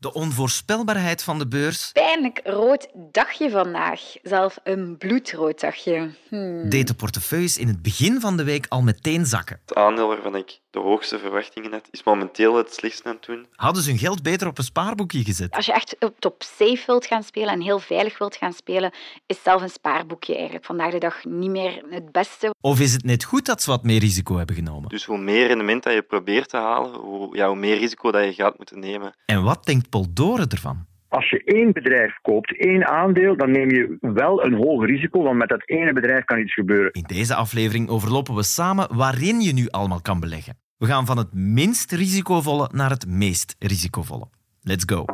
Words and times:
De 0.00 0.12
onvoorspelbaarheid 0.12 1.22
van 1.22 1.38
de 1.38 1.48
beurs 1.48 1.92
Pijnlijk 1.92 2.40
rood 2.44 2.88
dagje 3.12 3.50
vandaag. 3.50 4.00
Zelf 4.22 4.58
een 4.64 4.96
bloedrood 4.98 5.60
dagje. 5.60 6.10
Hmm. 6.28 6.68
deed 6.68 6.86
de 6.86 6.94
portefeuilles 6.94 7.58
in 7.58 7.68
het 7.68 7.82
begin 7.82 8.20
van 8.20 8.36
de 8.36 8.44
week 8.44 8.66
al 8.68 8.82
meteen 8.82 9.26
zakken. 9.26 9.60
Het 9.66 9.74
aandeel 9.74 10.08
waarvan 10.08 10.36
ik 10.36 10.60
de 10.70 10.78
hoogste 10.78 11.18
verwachtingen 11.18 11.72
had, 11.72 11.88
is 11.90 12.02
momenteel 12.04 12.56
het 12.56 12.74
slechtst 12.74 13.06
aan 13.06 13.14
het 13.14 13.24
doen. 13.24 13.46
Hadden 13.54 13.82
ze 13.82 13.90
hun 13.90 13.98
geld 13.98 14.22
beter 14.22 14.46
op 14.46 14.58
een 14.58 14.64
spaarboekje 14.64 15.24
gezet? 15.24 15.54
Als 15.54 15.66
je 15.66 15.72
echt 15.72 15.96
op 15.98 16.20
top 16.20 16.42
safe 16.42 16.82
wilt 16.86 17.06
gaan 17.06 17.22
spelen 17.22 17.48
en 17.48 17.60
heel 17.60 17.78
veilig 17.78 18.18
wilt 18.18 18.36
gaan 18.36 18.52
spelen, 18.52 18.92
is 19.26 19.42
zelf 19.42 19.62
een 19.62 19.68
spaarboekje 19.68 20.34
eigenlijk 20.34 20.64
vandaag 20.64 20.90
de 20.90 20.98
dag 20.98 21.24
niet 21.24 21.50
meer 21.50 21.84
het 21.90 22.12
beste. 22.12 22.54
Of 22.60 22.80
is 22.80 22.92
het 22.92 23.04
net 23.04 23.24
goed 23.24 23.46
dat 23.46 23.62
ze 23.62 23.70
wat 23.70 23.82
meer 23.82 24.00
risico 24.00 24.36
hebben 24.36 24.56
genomen? 24.56 24.88
Dus 24.88 25.04
hoe 25.04 25.18
meer 25.18 25.46
rendement 25.46 25.82
dat 25.82 25.92
je 25.92 26.02
probeert 26.02 26.48
te 26.48 26.56
halen, 26.56 27.00
hoe, 27.00 27.36
ja, 27.36 27.46
hoe 27.46 27.56
meer 27.56 27.78
risico 27.78 28.10
dat 28.10 28.24
je 28.24 28.42
gaat 28.42 28.56
moeten 28.56 28.78
nemen. 28.78 29.16
En 29.24 29.42
wat 29.42 29.64
denkt 29.64 29.90
Paul 29.90 30.06
Doren 30.12 30.48
ervan? 30.48 30.86
Als 31.08 31.30
je 31.30 31.42
één 31.44 31.72
bedrijf 31.72 32.18
koopt, 32.22 32.58
één 32.58 32.86
aandeel, 32.86 33.36
dan 33.36 33.50
neem 33.50 33.70
je 33.70 33.96
wel 34.00 34.44
een 34.44 34.54
hoger 34.54 34.88
risico, 34.88 35.22
want 35.22 35.36
met 35.36 35.48
dat 35.48 35.62
ene 35.68 35.92
bedrijf 35.92 36.24
kan 36.24 36.38
iets 36.38 36.54
gebeuren. 36.54 36.92
In 36.92 37.04
deze 37.06 37.34
aflevering 37.34 37.88
overlopen 37.88 38.34
we 38.34 38.42
samen 38.42 38.96
waarin 38.96 39.40
je 39.40 39.52
nu 39.52 39.68
allemaal 39.68 40.00
kan 40.00 40.20
beleggen. 40.20 40.58
We 40.78 40.86
gaan 40.86 41.06
van 41.06 41.16
het 41.16 41.34
minst 41.34 41.92
risicovolle 41.92 42.70
naar 42.72 42.90
het 42.90 43.06
meest 43.06 43.54
risicovolle. 43.58 44.28
Let's 44.62 44.84
go. 44.86 45.04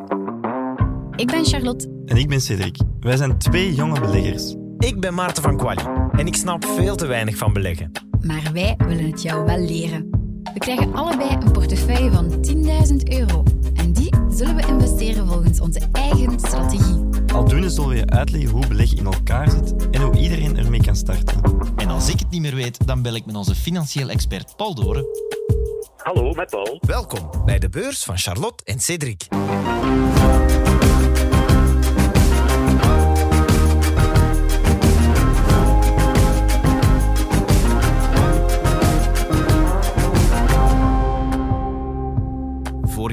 Ik 1.17 1.27
ben 1.27 1.45
Charlotte. 1.45 2.03
En 2.07 2.17
ik 2.17 2.29
ben 2.29 2.41
Cedric. 2.41 2.77
Wij 3.01 3.17
zijn 3.17 3.39
twee 3.39 3.75
jonge 3.75 4.01
beleggers. 4.01 4.55
Ik 4.79 5.01
ben 5.01 5.15
Maarten 5.15 5.43
van 5.43 5.57
Quali 5.57 5.83
en 6.11 6.27
ik 6.27 6.35
snap 6.35 6.65
veel 6.65 6.97
te 6.97 7.07
weinig 7.07 7.37
van 7.37 7.53
beleggen. 7.53 7.93
Maar 8.21 8.51
wij 8.53 8.75
willen 8.79 9.11
het 9.11 9.23
jou 9.23 9.45
wel 9.45 9.59
leren. 9.59 10.09
We 10.55 10.59
krijgen 10.59 10.95
allebei 10.95 11.31
een 11.31 11.53
portefeuille 11.53 12.11
van 12.11 12.31
10.000 12.31 12.97
euro. 13.19 13.43
Zullen 14.35 14.57
we 14.57 14.67
investeren 14.67 15.29
volgens 15.29 15.61
onze 15.61 15.81
eigen 15.93 16.39
strategie. 16.39 17.05
Aldoende 17.33 17.71
zullen 17.71 17.89
we 17.89 17.97
je 17.97 18.07
uitleggen 18.07 18.51
hoe 18.51 18.67
beleggen 18.67 18.97
in 18.97 19.05
elkaar 19.05 19.51
zit 19.51 19.91
en 19.91 20.03
hoe 20.03 20.17
iedereen 20.17 20.57
ermee 20.57 20.81
kan 20.83 20.97
starten. 20.97 21.41
En 21.77 21.89
als 21.89 22.09
ik 22.09 22.19
het 22.19 22.31
niet 22.31 22.41
meer 22.41 22.55
weet, 22.55 22.87
dan 22.87 23.03
bel 23.03 23.15
ik 23.15 23.27
met 23.27 23.37
onze 23.37 23.55
financieel 23.55 24.11
expert 24.11 24.57
Paul 24.57 24.75
Doren. 24.75 25.05
Hallo, 25.97 26.33
met 26.33 26.51
Paul. 26.51 26.79
Welkom 26.81 27.31
bij 27.45 27.59
de 27.59 27.69
beurs 27.69 28.05
van 28.05 28.19
Charlotte 28.19 28.65
en 28.65 28.81
Cedric. 28.81 29.27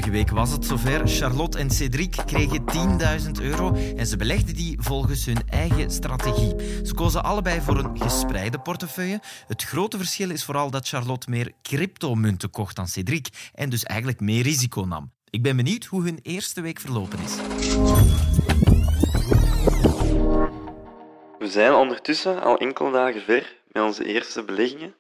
Vorige 0.02 0.20
week 0.20 0.36
was 0.36 0.52
het 0.52 0.66
zover. 0.66 1.08
Charlotte 1.08 1.58
en 1.58 1.70
Cédric 1.70 2.16
kregen 2.26 2.64
10.000 3.26 3.32
euro 3.42 3.76
en 3.96 4.08
ze 4.08 4.18
belegden 4.18 4.56
die 4.56 4.78
volgens 4.80 5.26
hun 5.26 5.42
eigen 5.50 5.92
strategie. 5.92 6.56
Ze 6.86 6.94
kozen 6.94 7.24
allebei 7.24 7.62
voor 7.62 7.78
een 7.78 8.02
gespreide 8.02 8.60
portefeuille. 8.60 9.20
Het 9.48 9.64
grote 9.64 9.98
verschil 9.98 10.30
is 10.30 10.44
vooral 10.44 10.72
dat 10.72 10.88
Charlotte 10.88 11.30
meer 11.30 11.52
cryptomunten 11.62 12.50
kocht 12.50 12.76
dan 12.76 12.88
Cédric 12.88 13.28
en 13.54 13.70
dus 13.70 13.84
eigenlijk 13.84 14.20
meer 14.20 14.44
risico 14.44 14.82
nam. 14.82 15.12
Ik 15.30 15.42
ben 15.42 15.56
benieuwd 15.56 15.86
hoe 15.86 16.04
hun 16.04 16.20
eerste 16.22 16.62
week 16.62 16.80
verlopen 16.80 17.20
is. 17.20 17.36
We 21.40 21.48
zijn 21.48 21.74
ondertussen 21.74 22.42
al 22.42 22.58
enkele 22.58 22.92
dagen 22.92 23.22
ver 23.22 23.58
met 23.72 23.84
onze 23.84 24.06
eerste 24.06 24.44
beleggingen. 24.44 24.96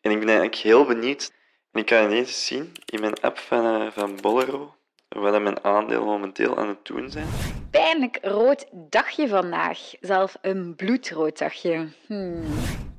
En 0.00 0.10
ik 0.10 0.18
ben 0.18 0.28
eigenlijk 0.28 0.56
heel 0.56 0.86
benieuwd. 0.86 1.32
En 1.78 1.84
ik 1.84 1.90
kan 1.90 2.04
ineens 2.04 2.28
eens 2.28 2.46
zien 2.46 2.72
in 2.84 3.00
mijn 3.00 3.20
app 3.20 3.38
van, 3.38 3.64
eh, 3.64 3.86
van 3.92 4.18
Bolero 4.20 4.74
wat 5.08 5.42
mijn 5.42 5.64
aandelen 5.64 6.04
momenteel 6.04 6.56
aan 6.56 6.68
het 6.68 6.84
doen 6.84 7.10
zijn. 7.10 7.28
Pijnlijk 7.70 8.18
rood 8.22 8.66
dagje 8.72 9.28
vandaag. 9.28 9.78
Zelf 10.00 10.36
een 10.40 10.74
bloedrood 10.76 11.38
dagje. 11.38 11.88
Hmm. 12.06 12.44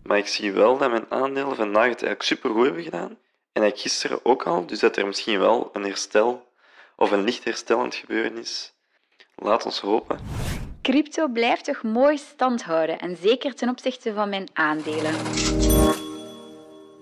Maar 0.03 0.17
ik 0.17 0.27
zie 0.27 0.51
wel 0.51 0.77
dat 0.77 0.89
mijn 0.89 1.05
aandelen 1.09 1.55
vandaag 1.55 1.89
het 1.89 2.03
eigenlijk 2.03 2.23
supergoed 2.23 2.65
hebben 2.65 2.83
gedaan. 2.83 3.17
En 3.51 3.63
ik 3.63 3.79
gisteren 3.79 4.19
ook 4.23 4.43
al, 4.43 4.65
dus 4.65 4.79
dat 4.79 4.97
er 4.97 5.07
misschien 5.07 5.39
wel 5.39 5.69
een 5.73 5.83
herstel 5.83 6.47
of 6.95 7.11
een 7.11 7.23
licht 7.23 7.43
herstel 7.43 7.79
aan 7.79 7.85
het 7.85 7.95
gebeuren 7.95 8.37
is. 8.37 8.73
Laat 9.35 9.65
ons 9.65 9.79
hopen. 9.79 10.19
Crypto 10.81 11.27
blijft 11.27 11.65
toch 11.65 11.83
mooi 11.83 12.17
stand 12.17 12.63
houden. 12.63 12.99
En 12.99 13.17
zeker 13.17 13.55
ten 13.55 13.69
opzichte 13.69 14.13
van 14.13 14.29
mijn 14.29 14.47
aandelen. 14.53 15.13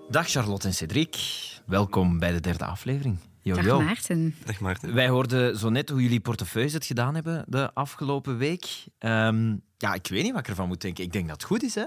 Dag 0.10 0.30
Charlotte 0.30 0.68
en 0.68 0.74
Cédric. 0.74 1.18
Welkom 1.66 2.20
bij 2.20 2.32
de 2.32 2.40
derde 2.40 2.66
aflevering. 2.66 3.18
Yo, 3.42 3.56
Dag 3.56 3.66
yo. 3.66 3.82
Maarten. 3.82 4.36
Dag 4.46 4.60
Maarten. 4.60 4.94
Wij 4.94 5.08
hoorden 5.10 5.58
zo 5.58 5.70
net 5.70 5.90
hoe 5.90 6.02
jullie 6.02 6.20
portefeuilles 6.20 6.74
het 6.74 6.86
gedaan 6.86 7.16
hebben 7.16 7.46
de 7.48 7.74
afgelopen 7.74 8.38
week. 8.38 8.66
Ehm, 9.00 9.56
ja, 9.78 9.94
ik 9.94 10.08
weet 10.08 10.24
niet 10.24 10.32
wat 10.32 10.42
ik 10.42 10.48
ervan 10.48 10.68
moet 10.68 10.82
denken. 10.82 11.04
Ik 11.04 11.12
denk 11.12 11.28
dat 11.28 11.36
het 11.36 11.46
goed 11.46 11.64
is, 11.64 11.76
hè? 11.76 11.86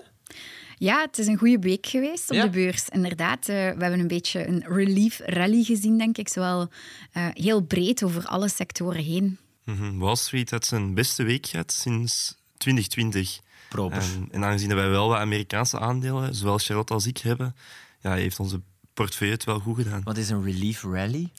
Ja, 0.76 1.00
het 1.00 1.18
is 1.18 1.26
een 1.26 1.36
goede 1.38 1.58
week 1.58 1.86
geweest 1.86 2.30
op 2.30 2.36
Ja. 2.36 2.42
de 2.42 2.50
beurs. 2.50 2.88
Inderdaad, 2.88 3.38
eh, 3.48 3.54
we 3.54 3.60
hebben 3.82 4.00
een 4.00 4.08
beetje 4.08 4.46
een 4.48 4.64
relief 4.66 5.20
rally 5.24 5.62
gezien, 5.62 5.98
denk 5.98 6.18
ik. 6.18 6.28
Zowel 6.28 6.68
eh, 7.12 7.26
heel 7.32 7.60
breed 7.60 8.02
over 8.04 8.26
alle 8.26 8.48
sectoren 8.48 9.02
heen. 9.04 9.38
Mhm. 9.64 9.98
Wall 9.98 10.16
Street 10.16 10.50
had 10.50 10.66
zijn 10.66 10.94
beste 10.94 11.22
week 11.22 11.46
gehad 11.46 11.72
sinds 11.72 12.36
2020. 12.56 13.40
Proper. 13.68 13.98
En, 13.98 14.28
en 14.30 14.44
aangezien 14.44 14.68
dat 14.68 14.78
wij 14.78 14.88
wel 14.88 15.08
wat 15.08 15.18
Amerikaanse 15.18 15.78
aandelen, 15.78 16.34
zowel 16.34 16.58
Charlotte 16.58 16.92
als 16.94 17.06
ik, 17.06 17.18
hebben, 17.18 17.54
ja, 18.00 18.14
heeft 18.14 18.40
onze 18.40 18.60
portefeuille 18.94 19.34
het 19.34 19.44
wel 19.44 19.58
goed 19.60 19.76
gedaan. 19.76 20.02
Wat 20.04 20.16
is 20.16 20.28
een 20.30 20.42
relief 20.44 20.82
rally? 20.82 21.32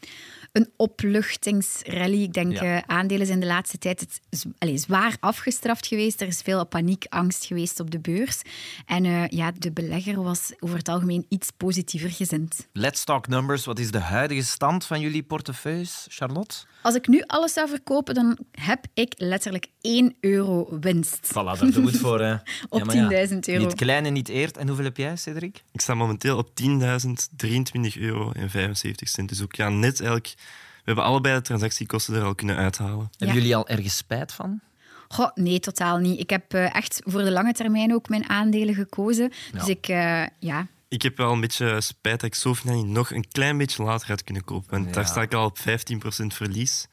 Een 0.52 0.70
opluchtingsrally. 0.78 2.22
Ik 2.22 2.34
denk, 2.34 2.52
Ja. 2.54 2.62
eh, 2.78 2.84
aandelen 2.98 3.26
zijn 3.28 3.40
de 3.40 3.46
laatste 3.46 3.78
tijd 3.78 4.00
het, 4.00 4.20
z- 4.30 4.46
allee, 4.58 4.78
zwaar 4.78 5.18
afgestraft 5.20 5.88
geweest. 5.88 6.22
Er 6.22 6.28
is 6.28 6.42
veel 6.42 6.66
paniek, 6.68 7.06
angst 7.10 7.46
geweest 7.46 7.80
op 7.80 7.92
de 7.92 8.00
beurs. 8.00 8.42
En 8.86 9.06
eh, 9.06 9.28
ja, 9.28 9.52
de 9.58 9.72
belegger 9.72 10.24
was 10.24 10.52
over 10.60 10.78
het 10.78 10.88
algemeen 10.88 11.26
iets 11.30 11.50
positiever 11.58 12.12
gezind. 12.12 12.68
Let's 12.74 13.04
talk 13.04 13.28
numbers. 13.28 13.66
Wat 13.66 13.80
is 13.80 13.92
de 13.92 14.00
huidige 14.00 14.44
stand 14.46 14.86
van 14.86 15.00
jullie 15.00 15.24
portefeuilles, 15.24 16.06
Charlotte? 16.10 16.56
Als 16.82 16.96
ik 16.96 17.08
nu 17.08 17.24
alles 17.28 17.54
zou 17.54 17.70
verkopen, 17.70 18.14
dan 18.14 18.38
heb 18.52 18.86
ik 18.94 19.14
letterlijk 19.18 19.68
1 19.82 20.16
euro 20.20 20.80
winst. 20.80 21.28
Voilà, 21.28 21.32
daar 21.32 21.58
doen 21.60 21.86
we 21.86 21.92
het 21.92 21.98
voor. 21.98 22.22
Hè. 22.22 22.34
Op 22.70 22.80
Ja, 22.80 22.86
maar 22.86 22.96
ja, 22.96 23.28
10.000 23.28 23.38
euro. 23.40 23.66
Niet 23.66 23.76
klein 23.76 24.06
en 24.06 24.14
niet 24.14 24.30
eerd. 24.30 24.58
En 24.58 24.68
hoeveel 24.68 24.86
heb 24.86 24.98
jij, 24.98 25.16
Cedric? 25.16 25.64
Ik 25.72 25.82
sta 25.82 25.94
momenteel 25.94 26.38
op 26.38 26.50
10.023 26.50 28.02
euro 28.02 28.32
en 28.32 28.50
75 28.50 29.10
cent. 29.10 29.30
Dus 29.30 29.42
ook 29.42 29.56
ja, 29.56 29.70
net 29.70 30.00
eigenlijk... 30.00 30.34
We 30.82 30.88
hebben 30.88 31.04
allebei 31.04 31.36
de 31.36 31.42
transactiekosten 31.42 32.16
er 32.16 32.24
al 32.24 32.36
kunnen 32.36 32.56
uithalen. 32.56 33.10
Hebben 33.18 33.38
jullie 33.38 33.56
al 33.56 33.68
ergens 33.68 33.98
spijt 33.98 34.34
van? 34.34 34.60
Goh, 35.08 35.30
nee, 35.36 35.60
totaal 35.60 35.98
niet. 35.98 36.20
Ik 36.20 36.30
heb 36.30 36.54
eh, 36.54 36.76
echt 36.76 37.02
voor 37.06 37.24
de 37.24 37.32
lange 37.32 37.54
termijn 37.54 37.94
ook 37.94 38.10
mijn 38.10 38.30
aandelen 38.30 38.76
gekozen. 38.76 39.32
Dus 39.52 39.68
ik, 39.68 39.88
eh, 39.88 40.24
ja, 40.40 40.68
Ik 40.92 41.02
heb 41.02 41.18
wel 41.18 41.32
een 41.32 41.40
beetje 41.42 41.82
spijt 41.82 42.20
dat 42.20 42.30
ik 42.30 42.36
Sofina 42.36 42.74
niet 42.74 42.86
nog 42.86 43.12
een 43.12 43.28
klein 43.28 43.58
beetje 43.58 43.84
later 43.84 44.08
had 44.08 44.24
kunnen 44.24 44.44
kopen. 44.44 44.70
Want 44.70 44.86
Ja. 44.86 44.92
daar 44.92 45.08
sta 45.08 45.22
ik 45.22 45.34
al 45.34 45.46
op 45.46 45.58
15% 45.60 46.34
verlies. 46.34 46.88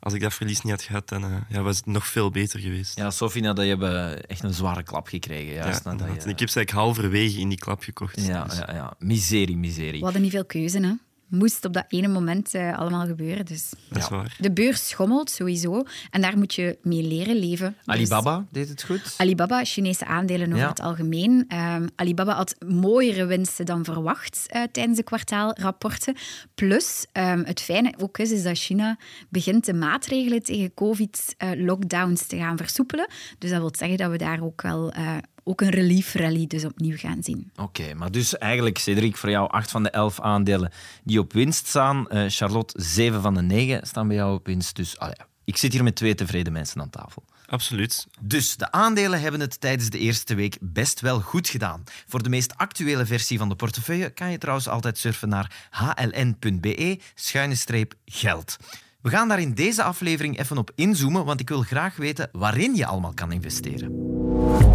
Als 0.00 0.14
ik 0.14 0.20
dat 0.20 0.34
verlies 0.34 0.62
niet 0.62 0.72
had 0.72 0.82
gehad, 0.82 1.08
dan 1.08 1.24
eh, 1.24 1.36
ja, 1.48 1.62
was 1.62 1.76
het 1.76 1.86
nog 1.86 2.06
veel 2.06 2.30
beter 2.30 2.60
geweest. 2.60 2.96
Ja, 2.96 3.10
Sofina, 3.10 3.52
dat 3.52 3.64
je 3.64 3.70
hebt 3.76 3.82
eh, 3.82 4.30
echt 4.30 4.42
een 4.42 4.54
zware 4.54 4.82
klap 4.82 5.06
gekregen. 5.08 5.52
Ja, 5.54 5.64
nadat 5.84 5.98
je- 6.14 6.20
En 6.20 6.28
ik 6.28 6.38
heb 6.38 6.48
ze 6.48 6.56
eigenlijk 6.56 6.70
halverwege 6.70 7.38
in 7.38 7.48
die 7.48 7.58
klap 7.58 7.82
gekocht. 7.82 8.20
Ja, 8.26 8.44
Dus- 8.44 8.58
ja, 8.58 8.72
ja. 8.74 8.94
Miserie, 8.98 9.56
miserie. 9.56 9.98
we 9.98 10.04
hadden 10.04 10.22
niet 10.22 10.30
veel 10.30 10.44
keuze. 10.44 10.78
Hè. 10.80 10.92
Moest 11.28 11.64
op 11.64 11.72
dat 11.72 11.84
ene 11.88 12.08
moment 12.08 12.54
eh, 12.54 12.78
allemaal 12.78 13.06
gebeuren. 13.06 13.46
Dus 13.46 13.70
Dat 13.88 13.98
is 13.98 14.08
Ja. 14.08 14.16
waar. 14.16 14.36
de 14.38 14.52
beurs 14.52 14.88
schommelt 14.88 15.30
sowieso. 15.30 15.84
En 16.10 16.20
daar 16.20 16.38
moet 16.38 16.54
je 16.54 16.78
mee 16.82 17.02
leren 17.02 17.36
leven. 17.36 17.76
Dus 17.84 17.94
Alibaba 17.94 18.44
deed 18.50 18.68
het 18.68 18.82
goed. 18.84 19.14
Alibaba, 19.16 19.64
Chinese 19.64 20.04
aandelen 20.06 20.46
over 20.46 20.58
Ja. 20.58 20.68
het 20.68 20.80
algemeen. 20.80 21.44
Ehm, 21.48 21.86
Alibaba 21.96 22.34
had 22.34 22.54
mooiere 22.66 23.24
winsten 23.26 23.66
dan 23.66 23.84
verwacht 23.84 24.46
eh, 24.48 24.62
tijdens 24.72 24.96
de 24.96 25.02
kwartaalrapporten. 25.02 26.14
Plus, 26.54 27.06
ehm, 27.12 27.42
het 27.44 27.60
fijne 27.60 27.94
ook 28.00 28.18
is, 28.18 28.30
is 28.30 28.42
dat 28.42 28.56
China 28.58 28.96
begint 29.28 29.64
de 29.64 29.74
maatregelen 29.74 30.42
tegen 30.42 30.74
COVID-lockdowns 30.74 32.26
te 32.26 32.36
gaan 32.36 32.56
versoepelen. 32.56 33.06
Dus 33.38 33.50
dat 33.50 33.60
wil 33.60 33.72
zeggen 33.76 33.96
dat 33.98 34.10
we 34.10 34.18
daar 34.18 34.42
ook 34.42 34.62
wel 34.62 34.90
eh, 34.92 35.16
ook 35.48 35.60
een 35.60 35.70
relief 35.70 36.14
rally 36.14 36.46
dus 36.46 36.64
opnieuw 36.64 36.96
gaan 36.96 37.22
zien. 37.22 37.50
Oké, 37.56 37.94
maar 37.94 38.10
dus 38.10 38.38
eigenlijk, 38.38 38.78
Cedric, 38.78 39.16
voor 39.16 39.30
jou 39.30 39.50
acht 39.50 39.70
van 39.70 39.82
de 39.82 39.90
elf 39.90 40.20
aandelen 40.20 40.72
die 41.04 41.18
op 41.18 41.32
winst 41.32 41.66
staan. 41.66 42.08
Eh, 42.08 42.24
Charlotte, 42.28 42.82
zeven 42.82 43.22
van 43.22 43.34
de 43.34 43.42
negen 43.42 43.86
staan 43.86 44.08
bij 44.08 44.16
jou 44.16 44.34
op 44.34 44.46
winst. 44.46 44.76
Dus 44.76 44.98
allee, 44.98 45.14
ik 45.44 45.56
zit 45.56 45.72
hier 45.72 45.82
met 45.82 45.96
twee 45.96 46.14
tevreden 46.14 46.52
mensen 46.52 46.80
aan 46.80 46.90
tafel. 46.90 47.24
Absoluut. 47.46 48.06
Dus 48.20 48.56
de 48.56 48.72
aandelen 48.72 49.20
hebben 49.20 49.40
het 49.40 49.60
tijdens 49.60 49.90
de 49.90 49.98
eerste 49.98 50.34
week 50.34 50.58
best 50.60 51.00
wel 51.00 51.20
goed 51.20 51.48
gedaan. 51.48 51.84
Voor 52.06 52.22
de 52.22 52.28
meest 52.28 52.56
actuele 52.56 53.06
versie 53.06 53.38
van 53.38 53.48
de 53.48 53.54
portefeuille 53.54 54.10
kan 54.10 54.30
je 54.30 54.38
trouwens 54.38 54.68
altijd 54.68 54.98
surfen 54.98 55.28
naar 55.28 55.68
hln.be 55.70 56.98
schuine 57.14 57.54
streep 57.54 57.94
geld. 58.04 58.56
We 59.00 59.10
gaan 59.10 59.28
daar 59.28 59.40
in 59.40 59.54
deze 59.54 59.82
aflevering 59.82 60.38
even 60.38 60.58
op 60.58 60.70
inzoomen, 60.74 61.24
want 61.24 61.40
ik 61.40 61.48
wil 61.48 61.62
graag 61.62 61.96
weten 61.96 62.28
waarin 62.32 62.74
je 62.74 62.86
allemaal 62.86 63.14
kan 63.14 63.32
investeren. 63.32 64.67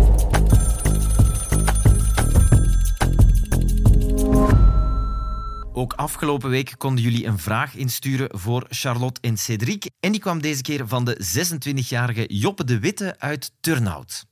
Ook 5.75 5.93
afgelopen 5.93 6.49
week 6.49 6.71
konden 6.77 7.03
jullie 7.03 7.25
een 7.25 7.37
vraag 7.37 7.75
insturen 7.75 8.29
voor 8.39 8.63
Charlotte 8.69 9.21
en 9.21 9.37
Cédric. 9.37 9.89
En 9.99 10.11
die 10.11 10.21
kwam 10.21 10.41
deze 10.41 10.61
keer 10.61 10.87
van 10.87 11.05
de 11.05 11.15
26-jarige 11.15 12.25
Joppe 12.27 12.63
de 12.63 12.79
Witte 12.79 13.15
uit 13.19 13.51
Turnhout. 13.61 14.23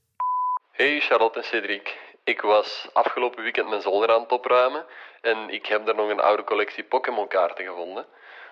Hey 0.72 1.00
Charlotte 1.00 1.38
en 1.38 1.44
Cédric. 1.44 1.98
Ik 2.24 2.40
was 2.40 2.88
afgelopen 2.92 3.42
weekend 3.42 3.68
mijn 3.68 3.80
zolder 3.80 4.10
aan 4.10 4.20
het 4.20 4.32
opruimen 4.32 4.84
en 5.20 5.50
ik 5.50 5.66
heb 5.66 5.86
daar 5.86 5.94
nog 5.94 6.10
een 6.10 6.20
oude 6.20 6.44
collectie 6.44 6.84
Pokémon-kaarten 6.84 7.64
gevonden. 7.64 8.06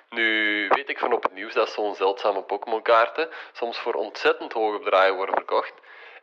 Nu 0.08 0.26
weet 0.68 0.88
ik 0.88 0.98
van 0.98 1.12
op 1.12 1.22
het 1.22 1.34
nieuws 1.34 1.54
dat 1.54 1.68
zo'n 1.68 1.94
zeldzame 1.94 2.42
Pokémon-kaarten 2.42 3.28
soms 3.52 3.78
voor 3.78 3.94
ontzettend 3.94 4.52
hoge 4.52 4.78
bedragen 4.78 5.16
worden 5.16 5.34
verkocht. 5.34 5.74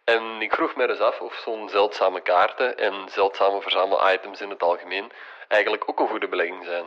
En 0.04 0.42
ik 0.42 0.54
vroeg 0.54 0.76
me 0.76 0.88
dus 0.88 1.00
af 1.00 1.20
of 1.20 1.42
zo'n 1.46 1.70
zeldzame 1.70 2.22
kaarten 2.22 2.78
en 2.78 2.94
zeldzame 3.10 3.62
verzamel-items 3.62 4.42
in 4.42 4.50
het 4.50 4.64
algemeen 4.64 5.12
eigenlijk 5.48 5.84
ook 5.90 6.00
een 6.00 6.08
goede 6.08 6.30
belegging 6.30 6.66
zijn. 6.66 6.86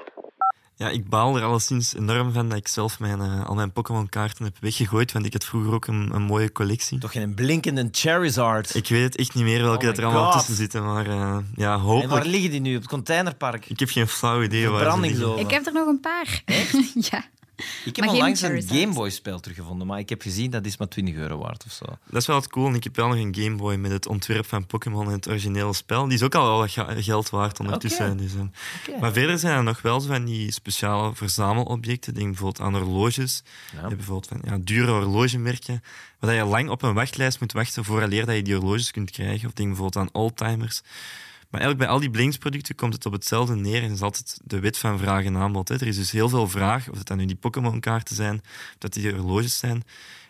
Ja, 0.81 0.89
ik 0.89 1.09
baal 1.09 1.37
er 1.37 1.43
alleszins 1.43 1.95
enorm 1.95 2.33
van 2.33 2.49
dat 2.49 2.59
ik 2.59 2.69
zelf 2.69 3.01
mijn, 3.01 3.21
uh, 3.21 3.47
al 3.49 3.55
mijn 3.55 3.73
Pokémon-kaarten 3.73 4.45
heb 4.45 4.57
weggegooid, 4.61 5.13
want 5.13 5.27
ik 5.27 5.33
had 5.33 5.45
vroeger 5.45 5.75
ook 5.75 5.87
een, 5.87 6.11
een 6.15 6.23
mooie 6.23 6.53
collectie. 6.53 6.99
Toch 6.99 7.13
geen 7.13 7.35
blinkende 7.35 7.89
Charizard? 7.93 8.75
Ik 8.75 8.89
weet 8.89 9.03
het 9.03 9.17
echt 9.17 9.35
niet 9.35 9.45
meer 9.45 9.63
welke 9.63 9.79
Oh 9.79 9.85
dat 9.85 9.99
er 9.99 10.05
allemaal 10.05 10.25
God. 10.25 10.33
tussen 10.33 10.55
zitten, 10.55 10.85
maar 10.85 11.07
uh, 11.07 11.37
ja, 11.57 11.75
En 11.75 11.81
hopelijk... 11.81 12.13
waar 12.13 12.25
liggen 12.25 12.51
die 12.51 12.61
nu? 12.61 12.75
Op 12.75 12.81
het 12.81 12.91
containerpark? 12.91 13.67
Ik 13.67 13.79
heb 13.79 13.89
geen 13.89 14.09
flauw 14.09 14.43
idee 14.43 14.69
waar 14.69 14.93
ze 14.93 15.01
liggen. 15.01 15.39
Ik 15.39 15.51
heb 15.51 15.67
er 15.67 15.73
nog 15.73 15.87
een 15.87 16.01
paar. 16.01 16.43
ja. 17.11 17.25
Ik 17.85 17.97
heb 17.97 18.05
Maar 18.05 18.15
onlangs 18.15 18.41
geen 18.41 18.57
een. 18.57 18.69
Gameboy-spel 18.69 19.41
teruggevonden, 19.41 19.87
maar 19.87 19.99
ik 19.99 20.09
heb 20.09 20.23
gezien 20.23 20.51
dat 20.51 20.67
is 20.67 20.77
maar 20.77 20.89
20 20.89 21.15
euro 21.15 21.39
waard 21.39 21.65
of 21.65 21.73
zo. 21.73 21.85
Dat 21.85 22.21
is 22.21 22.27
wel 22.27 22.37
wat 22.37 22.49
cool. 22.49 22.67
En 22.67 22.75
ik 22.75 22.85
heb 22.85 22.97
wel 22.97 23.09
nog 23.09 23.17
een 23.17 23.35
Game 23.35 23.57
Boy 23.57 23.75
met 23.75 23.91
het 23.91 24.07
ontwerp 24.07 24.47
van 24.47 24.67
Pokémon 24.67 25.07
en 25.07 25.13
het 25.13 25.29
originele 25.29 25.75
spel. 25.75 26.05
Die 26.05 26.15
is 26.15 26.23
ook 26.23 26.35
al 26.35 26.47
wel 26.47 26.59
wat 26.59 27.05
geld 27.05 27.31
waard 27.31 27.61
ondertussen. 27.61 28.17
Dus. 28.17 28.33
Oké. 28.33 29.01
Maar 29.01 29.13
verder 29.13 29.39
zijn 29.39 29.57
er 29.57 29.63
nog 29.63 29.83
wel 29.83 30.01
zo 30.01 30.09
van 30.09 30.25
die 30.25 30.53
speciale 30.53 31.15
verzamelobjecten. 31.15 32.15
Denk 32.15 32.27
bijvoorbeeld 32.27 32.61
aan 32.67 32.75
horloges. 32.75 33.43
Je 33.71 33.77
hebt 33.77 33.97
bijvoorbeeld 33.97 34.27
van 34.27 34.41
ja, 34.45 34.59
dure 34.61 34.91
horlogemerken. 34.91 35.83
Waar 36.19 36.35
je 36.35 36.45
lang 36.45 36.69
op 36.69 36.83
een 36.83 36.95
wachtlijst 36.95 37.41
moet 37.41 37.53
wachten 37.53 37.85
vooraleer 37.85 38.27
dat 38.27 38.37
je 38.37 38.43
die 38.43 38.55
horloges 38.55 38.91
kunt 38.91 39.11
krijgen. 39.11 39.49
Of 39.49 39.53
denk 39.53 39.69
bijvoorbeeld 39.69 39.97
aan 39.97 40.13
oldtimers. 40.13 40.83
Maar 41.51 41.61
eigenlijk 41.61 41.79
bij 41.79 41.89
al 41.89 42.01
die 42.01 42.11
blinksproducten 42.11 42.75
komt 42.75 42.95
het 42.95 43.07
op 43.07 43.13
hetzelfde 43.13 43.55
neer. 43.55 43.83
En 43.83 43.91
is 43.91 44.03
altijd 44.03 44.41
de 44.45 44.61
wet 44.61 44.79
van 44.79 44.99
vraag 44.99 45.25
en 45.25 45.37
aanbod. 45.37 45.69
Hè. 45.69 45.75
Er 45.75 45.87
is 45.87 45.97
dus 45.97 46.11
heel 46.11 46.29
veel 46.29 46.49
vraag, 46.49 46.89
of 46.89 47.03
dan 47.03 47.17
nu 47.17 47.27
die 47.27 47.37
Pokémon-kaarten 47.37 48.17
zijn, 48.17 48.41
of 48.45 48.77
dat 48.79 48.93
die 48.93 49.13
horloges 49.13 49.59
zijn. 49.59 49.83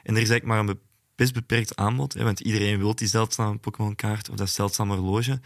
En 0.02 0.14
er 0.14 0.22
is 0.22 0.28
eigenlijk 0.30 0.44
maar 0.44 0.58
een 0.58 0.66
be- 0.66 0.78
best 1.16 1.32
beperkt 1.32 1.76
aanbod. 1.76 2.12
Hè, 2.12 2.24
want 2.24 2.40
iedereen 2.40 2.78
wil 2.78 2.94
die 2.94 3.08
zeldzame 3.08 3.58
Pokémon-kaart 3.58 4.30
of 4.30 4.36
dat 4.36 4.50
zeldzame 4.50 4.96
horloge. 4.96 5.40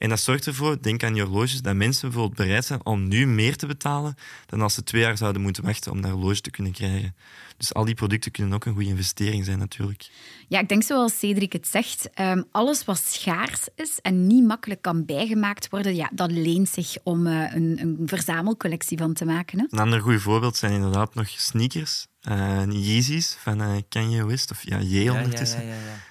En 0.00 0.08
dat 0.08 0.20
zorgt 0.20 0.46
ervoor, 0.46 0.82
denk 0.82 1.02
aan 1.02 1.12
die 1.12 1.22
horloges, 1.22 1.62
dat 1.62 1.74
mensen 1.74 2.08
bijvoorbeeld 2.10 2.46
bereid 2.46 2.64
zijn 2.64 2.84
om 2.84 3.08
nu 3.08 3.26
meer 3.26 3.56
te 3.56 3.66
betalen 3.66 4.14
dan 4.46 4.60
als 4.60 4.74
ze 4.74 4.82
twee 4.82 5.02
jaar 5.02 5.16
zouden 5.16 5.42
moeten 5.42 5.64
wachten 5.64 5.92
om 5.92 6.00
dat 6.00 6.10
horloge 6.10 6.40
te 6.40 6.50
kunnen 6.50 6.72
krijgen. 6.72 7.14
Dus 7.56 7.74
al 7.74 7.84
die 7.84 7.94
producten 7.94 8.30
kunnen 8.30 8.54
ook 8.54 8.64
een 8.64 8.72
goede 8.72 8.88
investering 8.88 9.44
zijn, 9.44 9.58
natuurlijk. 9.58 10.10
Ja, 10.48 10.58
ik 10.60 10.68
denk 10.68 10.82
zoals 10.82 11.18
Cedric 11.18 11.52
het 11.52 11.66
zegt, 11.68 12.10
ehm, 12.14 12.42
alles 12.50 12.84
wat 12.84 12.98
schaars 13.06 13.68
is 13.74 13.98
en 14.02 14.26
niet 14.26 14.44
makkelijk 14.44 14.82
kan 14.82 15.04
bijgemaakt 15.04 15.68
worden, 15.68 15.94
ja, 15.94 16.10
dat 16.12 16.30
leent 16.30 16.68
zich 16.68 16.96
om 17.02 17.26
eh, 17.26 17.54
een, 17.54 17.78
een 17.80 17.98
verzamelcollectie 18.06 18.98
van 18.98 19.12
te 19.12 19.24
maken. 19.24 19.58
Hè? 19.58 19.64
Een 19.70 19.78
ander 19.78 20.00
goed 20.00 20.20
voorbeeld 20.20 20.56
zijn 20.56 20.72
inderdaad 20.72 21.14
nog 21.14 21.28
sneakers. 21.28 22.06
eh 22.20 22.62
Yeezys 22.68 23.36
van 23.40 23.60
eh, 23.60 23.70
Kanye 23.88 24.26
West, 24.26 24.50
of 24.50 24.62
ja, 24.62 24.80
Ye 24.80 25.12
ondertussen. 25.12 25.62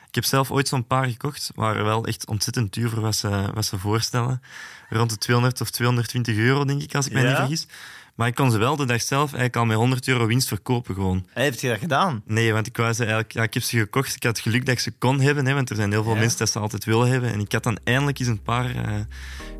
Ik 0.10 0.16
heb 0.16 0.26
zelf 0.26 0.52
ooit 0.52 0.68
zo'n 0.68 0.88
paar 0.88 1.06
gekocht, 1.06 1.52
waren 1.56 1.86
wel 1.86 2.06
echt 2.06 2.28
ontzettend 2.28 2.74
duur 2.74 2.90
voor 2.90 3.02
wat 3.02 3.16
ze, 3.16 3.50
wat 3.54 3.66
ze 3.66 3.78
voorstellen. 3.80 4.42
Rond 4.90 5.10
de 5.10 5.18
200 5.18 5.62
of 5.62 5.70
220 5.70 6.38
euro, 6.38 6.66
denk 6.66 6.82
ik, 6.82 6.96
als 6.96 7.06
ik 7.08 7.14
mij 7.14 7.22
Ja? 7.24 7.28
niet 7.30 7.38
vergis. 7.38 7.68
Maar 8.16 8.28
ik 8.28 8.36
kon 8.36 8.52
ze 8.52 8.58
wel 8.58 8.76
de 8.76 8.86
dag 8.86 9.02
zelf 9.02 9.24
eigenlijk 9.24 9.56
al 9.56 9.66
met 9.66 9.78
100 9.78 10.08
euro 10.08 10.26
winst 10.26 10.48
verkopen 10.48 10.96
gewoon. 10.96 11.26
Hey, 11.30 11.44
heb 11.44 11.54
je 11.54 11.68
dat 11.70 11.80
gedaan? 11.80 12.22
Nee, 12.26 12.54
want 12.54 12.68
ik, 12.68 12.76
ze 12.76 12.82
eigenlijk, 12.84 13.32
ja, 13.32 13.44
ik 13.44 13.54
heb 13.54 13.64
ze 13.64 13.78
gekocht. 13.78 14.16
Ik 14.16 14.24
had 14.24 14.40
geluk 14.40 14.66
dat 14.66 14.74
ik 14.76 14.80
ze 14.80 14.92
kon 14.92 15.20
hebben, 15.20 15.46
hè, 15.46 15.54
want 15.54 15.70
er 15.70 15.76
zijn 15.76 15.92
heel 15.92 16.04
veel 16.04 16.14
Ja? 16.14 16.20
mensen 16.20 16.38
dat 16.40 16.50
ze 16.50 16.60
altijd 16.60 16.86
willen 16.86 17.08
hebben. 17.10 17.32
En 17.32 17.40
ik 17.40 17.52
had 17.52 17.64
dan 17.64 17.78
eindelijk 17.84 18.20
eens 18.20 18.28
een 18.28 18.42
paar 18.42 18.76
eh, 18.76 18.94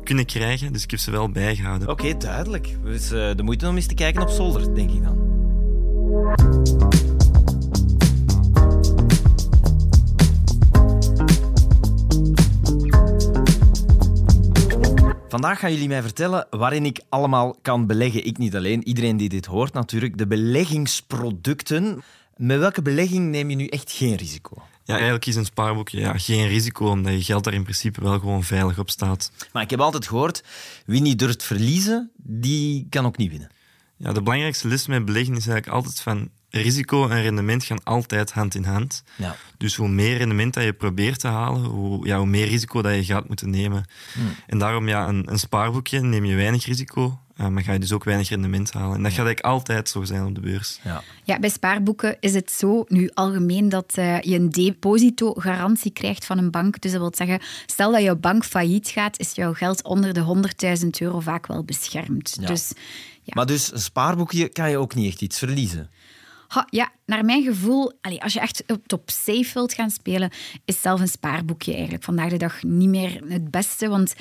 kunnen 0.04 0.26
krijgen, 0.26 0.72
dus 0.72 0.82
ik 0.82 0.90
heb 0.90 1.00
ze 1.00 1.10
wel 1.10 1.30
bijgehouden. 1.30 1.88
Oké, 1.88 2.16
duidelijk. 2.16 2.84
Dus 2.84 3.10
eh, 3.10 3.30
de 3.36 3.42
moeite 3.42 3.68
om 3.68 3.76
eens 3.76 3.86
te 3.86 3.94
kijken 3.94 4.22
op 4.22 4.28
zolder, 4.28 4.74
denk 4.74 4.90
ik 4.90 5.02
dan. 5.02 5.28
Vandaag 15.30 15.58
gaan 15.58 15.72
jullie 15.72 15.88
mij 15.88 16.02
vertellen 16.02 16.46
waarin 16.50 16.84
ik 16.84 17.00
allemaal 17.08 17.58
kan 17.62 17.86
beleggen. 17.86 18.26
Ik 18.26 18.38
niet 18.38 18.56
alleen, 18.56 18.86
iedereen 18.86 19.16
die 19.16 19.28
dit 19.28 19.46
hoort 19.46 19.72
natuurlijk. 19.72 20.18
De 20.18 20.26
beleggingsproducten. 20.26 22.02
Met 22.36 22.58
welke 22.58 22.82
belegging 22.82 23.30
neem 23.30 23.50
je 23.50 23.56
nu 23.56 23.66
echt 23.66 23.92
geen 23.92 24.14
risico? 24.14 24.62
Ja, 24.84 24.94
eigenlijk 24.94 25.26
is 25.26 25.36
een 25.36 25.44
spaarboekje 25.44 26.00
ja, 26.00 26.18
geen 26.18 26.48
risico, 26.48 26.86
omdat 26.88 27.12
je 27.12 27.22
geld 27.22 27.44
daar 27.44 27.54
in 27.54 27.62
principe 27.62 28.02
wel 28.02 28.18
gewoon 28.18 28.44
veilig 28.44 28.78
op 28.78 28.90
staat. 28.90 29.32
Maar 29.52 29.62
ik 29.62 29.70
heb 29.70 29.80
altijd 29.80 30.06
gehoord, 30.06 30.44
wie 30.86 31.00
niet 31.00 31.18
durft 31.18 31.42
verliezen, 31.42 32.10
die 32.16 32.86
kan 32.88 33.06
ook 33.06 33.16
niet 33.16 33.30
winnen. 33.30 33.50
Ja, 33.96 34.12
de 34.12 34.22
belangrijkste 34.22 34.68
les 34.68 34.86
met 34.86 35.04
beleggen 35.04 35.36
is 35.36 35.46
eigenlijk 35.46 35.76
altijd 35.76 36.00
van 36.00 36.30
risico 36.50 37.08
en 37.08 37.22
rendement 37.22 37.64
gaan 37.64 37.82
altijd 37.84 38.32
hand 38.32 38.54
in 38.54 38.64
hand. 38.64 39.02
Ja. 39.16 39.36
Dus 39.56 39.74
hoe 39.74 39.88
meer 39.88 40.16
rendement 40.16 40.54
dat 40.54 40.64
je 40.64 40.72
probeert 40.72 41.20
te 41.20 41.28
halen, 41.28 41.64
hoe, 41.64 42.06
ja, 42.06 42.18
hoe 42.18 42.26
meer 42.26 42.46
risico 42.46 42.82
dat 42.82 42.94
je 42.94 43.04
gaat 43.04 43.28
moeten 43.28 43.50
nemen. 43.50 43.84
En 44.46 44.58
daarom, 44.58 44.88
ja, 44.88 45.08
een, 45.08 45.30
een 45.30 45.38
spaarboekje 45.38 46.00
neem 46.00 46.24
je 46.24 46.34
weinig 46.34 46.64
risico, 46.64 47.18
eh, 47.36 47.46
maar 47.46 47.62
ga 47.62 47.72
je 47.72 47.78
dus 47.78 47.92
ook 47.92 48.04
weinig 48.04 48.28
rendement 48.28 48.72
halen. 48.72 48.96
En 48.96 49.02
dat 49.02 49.12
gaat 49.12 49.26
eigenlijk 49.26 49.40
altijd 49.40 49.88
zo 49.88 50.04
zijn 50.04 50.24
op 50.24 50.34
de 50.34 50.40
beurs. 50.40 50.78
Ja. 50.84 51.02
Ja, 51.24 51.38
bij 51.38 51.50
spaarboeken 51.50 52.16
is 52.20 52.34
het 52.34 52.50
zo 52.52 52.84
nu 52.88 53.10
algemeen 53.14 53.68
dat 53.68 53.92
eh, 53.94 54.20
je 54.20 54.34
een 54.34 54.50
depositogarantie 54.50 55.90
krijgt 55.90 56.24
van 56.24 56.38
een 56.38 56.50
bank. 56.50 56.80
Dus 56.80 56.92
dat 56.92 57.00
wil 57.00 57.12
zeggen, 57.14 57.40
stel 57.66 57.92
dat 57.92 58.02
jouw 58.02 58.16
bank 58.16 58.44
failliet 58.44 58.88
gaat, 58.88 59.18
is 59.18 59.34
jouw 59.34 59.54
geld 59.54 59.82
onder 59.82 60.12
de 60.12 60.42
100.000 60.82 60.88
euro 60.98 61.20
vaak 61.20 61.46
wel 61.46 61.64
beschermd. 61.64 62.36
Ja. 62.40 62.46
Dus 62.46 62.72
ja. 63.22 63.32
Maar 63.34 63.46
dus 63.46 63.72
een 63.72 63.80
spaarboekje 63.80 64.48
kan 64.48 64.70
je 64.70 64.78
ook 64.78 64.94
niet 64.94 65.12
echt 65.12 65.20
iets 65.20 65.38
verliezen. 65.38 65.90
Ja, 66.70 66.92
naar 67.06 67.24
mijn 67.24 67.42
gevoel, 67.42 67.92
als 68.18 68.32
je 68.32 68.40
echt 68.40 68.62
op, 68.66 68.92
op 68.92 69.10
safe 69.10 69.50
wilt 69.54 69.74
gaan 69.74 69.90
spelen, 69.90 70.30
is 70.64 70.80
zelf 70.80 71.00
een 71.00 71.08
spaarboekje 71.08 71.72
eigenlijk 71.72 72.04
vandaag 72.04 72.30
de 72.30 72.36
dag 72.36 72.62
niet 72.62 72.88
meer 72.88 73.22
het 73.28 73.50
beste. 73.50 73.88
Want 73.88 74.14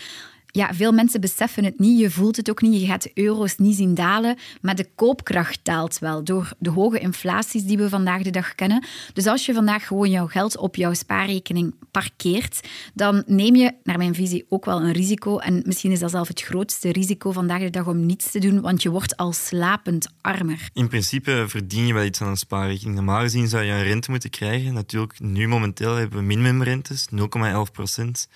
ja, 0.52 0.74
veel 0.74 0.92
mensen 0.92 1.22
beseffen 1.22 1.64
het 1.64 1.80
niet, 1.80 2.00
je 2.00 2.12
voelt 2.12 2.36
het 2.36 2.50
ook 2.50 2.62
niet, 2.62 2.82
je 2.82 2.88
gaat 2.88 3.04
de 3.04 3.12
euro's 3.14 3.58
niet 3.58 3.76
zien 3.76 3.94
dalen, 3.94 4.38
maar 4.62 4.76
de 4.76 4.90
koopkracht 4.96 5.60
daalt 5.64 6.00
wel 6.00 6.24
door 6.24 6.54
de 6.60 6.70
hoge 6.70 7.00
inflaties 7.00 7.64
die 7.64 7.78
we 7.78 7.90
vandaag 7.90 8.22
de 8.22 8.30
dag 8.30 8.56
kennen. 8.56 8.86
Dus 9.14 9.28
als 9.28 9.46
je 9.46 9.54
vandaag 9.54 9.88
gewoon 9.88 10.10
jouw 10.10 10.28
geld 10.28 10.58
op 10.58 10.76
jouw 10.76 10.94
spaarrekening 10.94 11.76
parkeert, 11.92 12.68
dan 12.94 13.24
neem 13.26 13.56
je, 13.56 13.74
naar 13.84 13.98
mijn 13.98 14.16
visie, 14.16 14.46
ook 14.50 14.66
wel 14.66 14.82
een 14.82 14.92
risico. 14.92 15.38
En 15.38 15.62
misschien 15.66 15.92
is 15.92 16.00
dat 16.00 16.12
zelf 16.12 16.28
het 16.28 16.42
grootste 16.42 16.92
risico 16.92 17.32
vandaag 17.32 17.60
de 17.60 17.70
dag 17.70 17.88
om 17.88 18.06
niets 18.06 18.32
te 18.32 18.40
doen, 18.40 18.62
want 18.62 18.82
je 18.82 18.90
wordt 18.90 19.18
al 19.18 19.34
slapend 19.34 20.08
armer. 20.22 20.70
In 20.74 20.88
principe 20.88 21.46
verdien 21.48 21.88
je 21.88 21.94
wel 21.94 22.04
iets 22.04 22.22
aan 22.22 22.28
een 22.28 22.38
spaarrekening. 22.38 22.96
Normaal 22.96 23.22
gezien 23.22 23.48
zou 23.48 23.64
je 23.64 23.72
een 23.72 23.84
rente 23.84 24.12
moeten 24.12 24.30
krijgen. 24.30 24.74
Natuurlijk, 24.74 25.20
nu 25.20 25.48
momenteel 25.48 25.96
hebben 25.96 26.20
we 26.20 26.26
minimumrentes, 26.26 27.08
0,11 27.16 27.72
procent. 27.72 28.28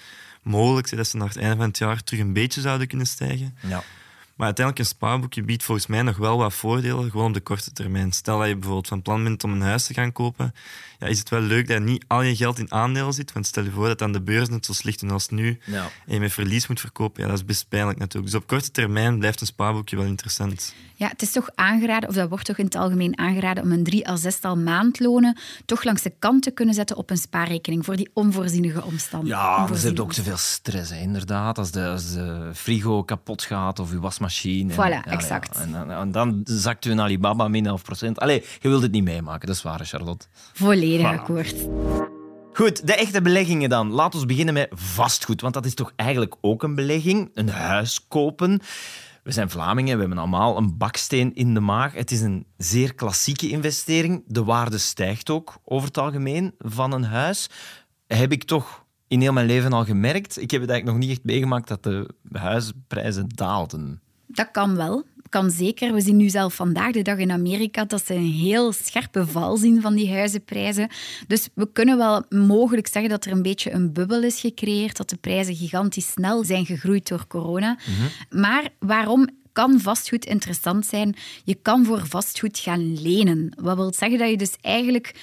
Mogelijk 0.43 0.95
dat 0.95 1.07
ze 1.07 1.17
naar 1.17 1.27
het 1.27 1.37
einde 1.37 1.55
van 1.55 1.67
het 1.67 1.77
jaar 1.77 2.03
terug 2.03 2.21
een 2.21 2.33
beetje 2.33 2.61
zouden 2.61 2.87
kunnen 2.87 3.07
stijgen. 3.07 3.57
Ja. 3.67 3.83
Maar 4.35 4.45
uiteindelijk, 4.45 4.85
een 4.87 4.95
spaarboekje 4.95 5.43
biedt 5.43 5.63
volgens 5.63 5.87
mij 5.87 6.01
nog 6.01 6.17
wel 6.17 6.37
wat 6.37 6.53
voordelen, 6.53 7.11
gewoon 7.11 7.27
op 7.27 7.33
de 7.33 7.39
korte 7.41 7.71
termijn. 7.71 8.11
Stel 8.11 8.37
dat 8.39 8.47
je 8.47 8.53
bijvoorbeeld 8.53 8.87
van 8.87 9.01
plan 9.01 9.23
bent 9.23 9.43
om 9.43 9.51
een 9.51 9.61
huis 9.61 9.85
te 9.85 9.93
gaan 9.93 10.11
kopen, 10.11 10.53
ja, 10.99 11.07
is 11.07 11.19
het 11.19 11.29
wel 11.29 11.41
leuk 11.41 11.67
dat 11.67 11.81
niet 11.81 12.03
al 12.07 12.21
je 12.21 12.35
geld 12.35 12.59
in 12.59 12.71
aandelen 12.71 13.13
zit. 13.13 13.33
Want 13.33 13.47
stel 13.47 13.63
je 13.63 13.71
voor 13.71 13.87
dat 13.87 14.01
aan 14.01 14.11
de 14.11 14.21
beurs 14.21 14.49
net 14.49 14.65
zo 14.65 14.73
slecht 14.73 14.99
doen 14.99 15.11
als 15.11 15.29
nu 15.29 15.59
Ja. 15.65 15.89
en 16.05 16.13
je 16.13 16.19
met 16.19 16.33
verlies 16.33 16.67
moet 16.67 16.79
verkopen, 16.79 17.21
ja, 17.21 17.27
dat 17.29 17.37
is 17.37 17.45
best 17.45 17.69
pijnlijk 17.69 17.99
natuurlijk. 17.99 18.31
Dus 18.31 18.41
op 18.41 18.47
korte 18.47 18.71
termijn 18.71 19.19
blijft 19.19 19.41
een 19.41 19.47
spaarboekje 19.47 19.95
wel 19.95 20.05
interessant. 20.05 20.73
Ja, 20.95 21.07
het 21.07 21.21
is 21.21 21.31
toch 21.31 21.49
aangeraden, 21.55 22.09
of 22.09 22.15
dat 22.15 22.29
wordt 22.29 22.45
toch 22.45 22.57
in 22.57 22.65
het 22.65 22.75
algemeen 22.75 23.17
aangeraden, 23.17 23.63
om 23.63 23.71
een 23.71 23.83
drie 23.83 24.07
à 24.09 24.15
zestal 24.15 24.57
maandlonen 24.57 25.37
toch 25.65 25.83
langs 25.83 26.01
de 26.01 26.13
kant 26.19 26.43
te 26.43 26.51
kunnen 26.51 26.75
zetten 26.75 26.97
op 26.97 27.09
een 27.09 27.17
spaarrekening 27.17 27.85
voor 27.85 27.95
die 27.95 28.09
onvoorzienige 28.13 28.83
omstandigheden. 28.83 29.45
Ja, 29.45 29.51
onvoorziene 29.61 29.85
hebben 29.87 30.03
ook 30.03 30.13
zoveel 30.13 30.37
stress, 30.37 30.89
hè, 30.91 30.99
inderdaad. 30.99 31.57
Als 31.57 31.71
de, 31.71 31.87
als 31.87 32.11
de 32.13 32.51
frigo 32.53 33.03
kapot 33.03 33.41
gaat 33.43 33.79
of 33.79 33.91
je 33.91 33.99
wasmachine. 34.23 34.73
Voilà, 34.73 35.09
exact. 35.09 35.57
En, 35.57 35.75
en- 35.75 35.91
en 35.91 36.11
dan 36.11 36.41
zakt 36.43 36.85
u 36.85 36.99
Alibaba 36.99 37.47
min 37.47 37.65
11 37.65 37.83
procent. 37.83 38.19
Allee, 38.19 38.43
je 38.59 38.69
wilt 38.69 38.81
het 38.81 38.91
niet 38.91 39.03
meemaken, 39.03 39.47
dat 39.47 39.55
is 39.55 39.61
waar, 39.61 39.85
Charlotte. 39.85 40.25
Volledig 40.53 41.05
Voilà. 41.05 41.19
akkoord. 41.19 41.55
Goed, 42.53 42.87
de 42.87 42.95
echte 42.95 43.21
beleggingen 43.21 43.69
dan. 43.69 43.89
Laten 43.91 44.19
we 44.19 44.25
beginnen 44.25 44.53
met 44.53 44.67
vastgoed, 44.71 45.41
want 45.41 45.53
dat 45.53 45.65
is 45.65 45.73
toch 45.73 45.91
eigenlijk 45.95 46.35
ook 46.41 46.63
een 46.63 46.75
belegging. 46.75 47.29
Een 47.33 47.49
huis 47.49 48.07
kopen. 48.07 48.59
We 49.23 49.31
zijn 49.31 49.49
Vlamingen, 49.49 49.93
we 49.93 49.99
hebben 49.99 50.17
allemaal 50.17 50.57
een 50.57 50.77
baksteen 50.77 51.33
in 51.35 51.53
de 51.53 51.59
maag. 51.59 51.93
Het 51.93 52.11
is 52.11 52.21
een 52.21 52.45
zeer 52.57 52.93
klassieke 52.93 53.49
investering. 53.49 54.23
De 54.27 54.43
waarde 54.43 54.77
stijgt 54.77 55.29
ook 55.29 55.53
over 55.63 55.87
het 55.87 55.97
algemeen 55.97 56.53
van 56.59 56.91
een 56.91 57.03
huis. 57.03 57.49
Heb 58.07 58.31
ik 58.31 58.43
toch 58.43 58.85
in 59.07 59.21
heel 59.21 59.33
mijn 59.33 59.45
leven 59.45 59.73
al 59.73 59.85
gemerkt. 59.85 60.41
Ik 60.41 60.51
heb 60.51 60.61
het 60.61 60.69
eigenlijk 60.69 60.99
nog 60.99 61.07
niet 61.07 61.17
echt 61.17 61.25
meegemaakt 61.25 61.67
dat 61.67 61.83
de 61.83 62.09
huisprijzen 62.31 63.25
daalden. 63.29 64.01
Dat 64.27 64.51
kan 64.51 64.75
wel. 64.75 65.03
kan 65.29 65.51
zeker. 65.51 65.93
We 65.93 66.01
zien 66.01 66.17
nu 66.17 66.29
zelf 66.29 66.53
vandaag 66.53 66.91
de 66.91 67.01
dag 67.01 67.17
in 67.17 67.31
Amerika 67.31 67.85
dat 67.85 68.05
ze 68.05 68.13
een 68.13 68.31
heel 68.31 68.71
scherpe 68.71 69.27
val 69.27 69.57
zien 69.57 69.81
van 69.81 69.95
die 69.95 70.13
huizenprijzen. 70.13 70.89
Dus 71.27 71.49
we 71.53 71.69
kunnen 71.73 71.97
wel 71.97 72.23
mogelijk 72.29 72.87
zeggen 72.87 73.11
dat 73.11 73.25
er 73.25 73.31
een 73.31 73.41
beetje 73.41 73.71
een 73.71 73.93
bubbel 73.93 74.23
is 74.23 74.39
gecreëerd, 74.39 74.97
dat 74.97 75.09
de 75.09 75.15
prijzen 75.15 75.55
gigantisch 75.55 76.11
snel 76.11 76.43
zijn 76.43 76.65
gegroeid 76.65 77.07
door 77.07 77.27
corona. 77.27 77.77
Maar 78.29 78.69
waarom 78.79 79.29
kan 79.53 79.79
vastgoed 79.79 80.25
interessant 80.25 80.85
zijn? 80.85 81.15
Je 81.43 81.55
kan 81.61 81.85
voor 81.85 82.07
vastgoed 82.07 82.59
gaan 82.59 83.01
lenen. 83.01 83.53
Wat 83.55 83.75
wil 83.75 83.93
zeggen 83.93 84.19
dat 84.19 84.29
je 84.29 84.37
dus 84.37 84.55
eigenlijk 84.61 85.15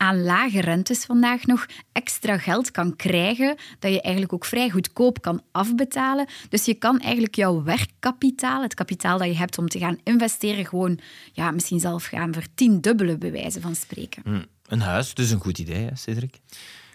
aan 0.00 0.22
lage 0.22 0.60
rentes 0.60 1.04
vandaag 1.04 1.44
nog 1.44 1.66
extra 1.92 2.38
geld 2.38 2.70
kan 2.70 2.96
krijgen, 2.96 3.56
dat 3.78 3.92
je 3.92 4.00
eigenlijk 4.00 4.32
ook 4.32 4.44
vrij 4.44 4.70
goedkoop 4.70 5.22
kan 5.22 5.42
afbetalen. 5.52 6.26
Dus 6.48 6.64
je 6.64 6.74
kan 6.74 7.00
eigenlijk 7.00 7.34
jouw 7.34 7.62
werkkapitaal, 7.62 8.62
het 8.62 8.74
kapitaal 8.74 9.18
dat 9.18 9.26
je 9.26 9.36
hebt 9.36 9.58
om 9.58 9.68
te 9.68 9.78
gaan 9.78 9.98
investeren, 10.04 10.66
gewoon 10.66 10.98
ja, 11.32 11.50
misschien 11.50 11.80
zelf 11.80 12.04
gaan 12.04 12.32
vertiendubbelen, 12.32 13.18
bij 13.18 13.32
wijze 13.32 13.60
van 13.60 13.74
spreken. 13.74 14.22
Hm. 14.24 14.42
Een 14.66 14.80
huis, 14.80 15.14
dus 15.14 15.30
een 15.30 15.40
goed 15.40 15.58
idee, 15.58 15.84
hè, 15.84 15.96
Cedric? 15.96 16.40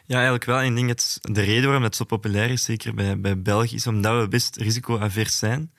Ja, 0.05 0.15
eigenlijk 0.15 0.45
wel. 0.45 0.59
En 0.59 0.65
ik 0.65 0.75
denk 0.75 0.87
dat 0.87 1.19
de 1.21 1.41
reden 1.41 1.65
waarom 1.65 1.83
het 1.83 1.95
zo 1.95 2.03
populair 2.03 2.49
is, 2.49 2.63
zeker 2.63 2.93
bij, 2.93 3.19
bij 3.19 3.41
België, 3.41 3.75
is 3.75 3.87
omdat 3.87 4.21
we 4.21 4.27
best 4.27 4.55
risicoavers 4.55 5.37
zijn. 5.37 5.71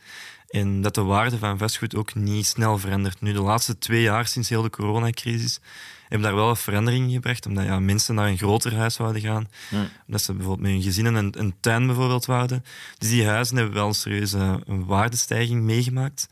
En 0.57 0.81
dat 0.81 0.95
de 0.95 1.03
waarde 1.03 1.39
van 1.39 1.59
vastgoed 1.59 1.97
ook 1.97 2.15
niet 2.15 2.47
snel 2.47 2.79
verandert. 2.79 3.21
Nu, 3.21 3.33
de 3.33 3.41
laatste 3.41 3.79
twee 3.79 4.03
jaar 4.03 4.27
sinds 4.27 4.49
heel 4.49 4.63
de 4.63 4.71
coronacrisis 4.71 5.61
hebben 6.09 6.29
daar 6.29 6.37
wel 6.37 6.49
een 6.49 6.57
verandering 6.57 7.13
gebracht. 7.13 7.47
Omdat 7.47 7.65
ja, 7.65 7.79
mensen 7.79 8.15
naar 8.15 8.29
een 8.29 8.37
groter 8.37 8.75
huis 8.75 8.97
wouden 8.97 9.23
gaan. 9.23 9.49
Ja. 9.71 9.89
Omdat 10.07 10.23
ze 10.23 10.33
bijvoorbeeld 10.33 10.67
met 10.67 10.71
hun 10.71 10.83
gezinnen 10.83 11.15
een, 11.15 11.35
een 11.39 11.55
tuin 11.61 11.87
bijvoorbeeld 11.87 12.27
wouden. 12.27 12.65
Dus 12.99 13.09
die 13.09 13.27
huizen 13.27 13.57
hebben 13.57 13.75
wel 13.75 13.87
een 13.87 13.95
serieuze 13.95 14.63
een 14.67 14.85
waardestijging 14.85 15.63
meegemaakt. 15.63 16.29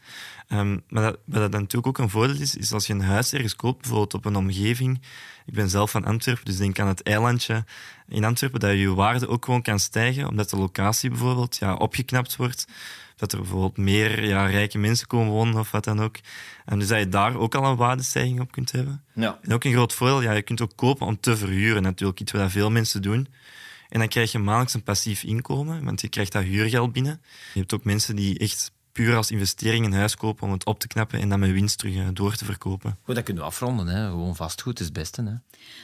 Um, 0.49 0.83
maar 0.89 1.03
dat, 1.03 1.19
wat 1.25 1.41
dat 1.41 1.61
natuurlijk 1.61 1.87
ook 1.87 1.99
een 1.99 2.11
voordeel 2.11 2.41
is, 2.41 2.57
is 2.57 2.73
als 2.73 2.87
je 2.87 2.93
een 2.93 3.03
huis 3.03 3.33
ergens 3.33 3.57
koopt, 3.57 3.81
bijvoorbeeld 3.81 4.15
op 4.15 4.25
een 4.25 4.37
omgeving. 4.37 5.03
Ik 5.47 5.55
ben 5.55 5.71
zelf 5.71 5.91
van 5.91 6.05
Antwerpen, 6.05 6.45
dus 6.45 6.57
denk 6.57 6.79
aan 6.79 6.89
het 6.89 7.03
eilandje 7.03 7.65
in 8.09 8.25
Antwerpen, 8.25 8.61
dat 8.61 8.79
je 8.79 8.95
waarde 8.95 9.29
ook 9.29 9.45
gewoon 9.45 9.63
kan 9.63 9.79
stijgen, 9.79 10.29
omdat 10.29 10.51
de 10.51 10.57
locatie 10.57 11.11
bijvoorbeeld 11.11 11.57
ja, 11.57 11.75
opgeknapt 11.75 12.37
wordt 12.37 12.67
dat 13.17 13.33
er 13.33 13.39
bijvoorbeeld 13.39 13.77
meer 13.77 14.25
ja, 14.25 14.47
rijke 14.47 14.79
mensen 14.79 15.07
komen 15.07 15.33
wonen 15.33 15.59
of 15.59 15.71
wat 15.71 15.85
dan 15.85 16.01
ook. 16.01 16.17
En 16.65 16.79
dus 16.79 16.89
dat 16.89 16.99
je 16.99 17.09
daar 17.09 17.37
ook 17.37 17.55
al 17.55 17.65
een 17.65 17.77
waardestijging 17.77 18.41
op 18.41 18.53
kunt 18.53 18.73
hebben. 18.73 19.05
Ja. 19.15 19.39
En 19.43 19.53
ook 19.53 19.65
een 19.65 19.73
groot 19.73 19.93
voordeel, 19.93 20.23
ja, 20.23 20.33
je 20.33 20.43
kunt 20.43 20.61
ook 20.61 20.73
kopen 20.75 21.07
om 21.07 21.21
te 21.21 21.37
verhuren 21.37 21.83
natuurlijk, 21.83 22.21
iets 22.21 22.33
wat 22.33 22.51
veel 22.51 22.71
mensen 22.71 23.03
doen. 23.03 23.29
En 23.89 23.99
dan 23.99 24.09
krijg 24.09 24.33
je 24.33 24.39
maandelijks 24.39 24.75
een 24.75 24.83
passief 24.83 25.23
inkomen, 25.23 25.85
want 25.85 26.01
je 26.01 26.09
krijgt 26.09 26.33
dat 26.33 26.43
huurgeld 26.43 26.93
binnen. 26.93 27.23
Je 27.53 27.61
hebt 27.61 27.75
ook 27.75 27.85
mensen 27.85 28.17
die 28.17 28.39
echt 28.39 28.73
puur 28.95 29.17
als 29.17 29.31
investering 29.31 29.87
een 29.87 29.93
huis 29.93 30.17
kopen 30.17 30.47
om 30.47 30.53
het 30.53 30.65
op 30.65 30.81
te 30.81 30.87
knappen 30.87 31.21
en 31.21 31.29
dan 31.29 31.39
met 31.39 31.53
winst 31.53 31.79
terug 31.79 31.97
eh, 31.97 32.07
door 32.13 32.35
te 32.35 32.45
verkopen. 32.45 32.97
Goed, 33.03 33.15
dat 33.15 33.25
kunnen 33.25 33.43
we 33.43 33.49
afronden. 33.49 33.87
Hè. 33.87 34.09
Gewoon 34.09 34.37
vastgoed 34.37 34.81
is 34.81 34.85
het 34.85 34.95
beste. 34.95 35.23
Hè. 35.23 35.33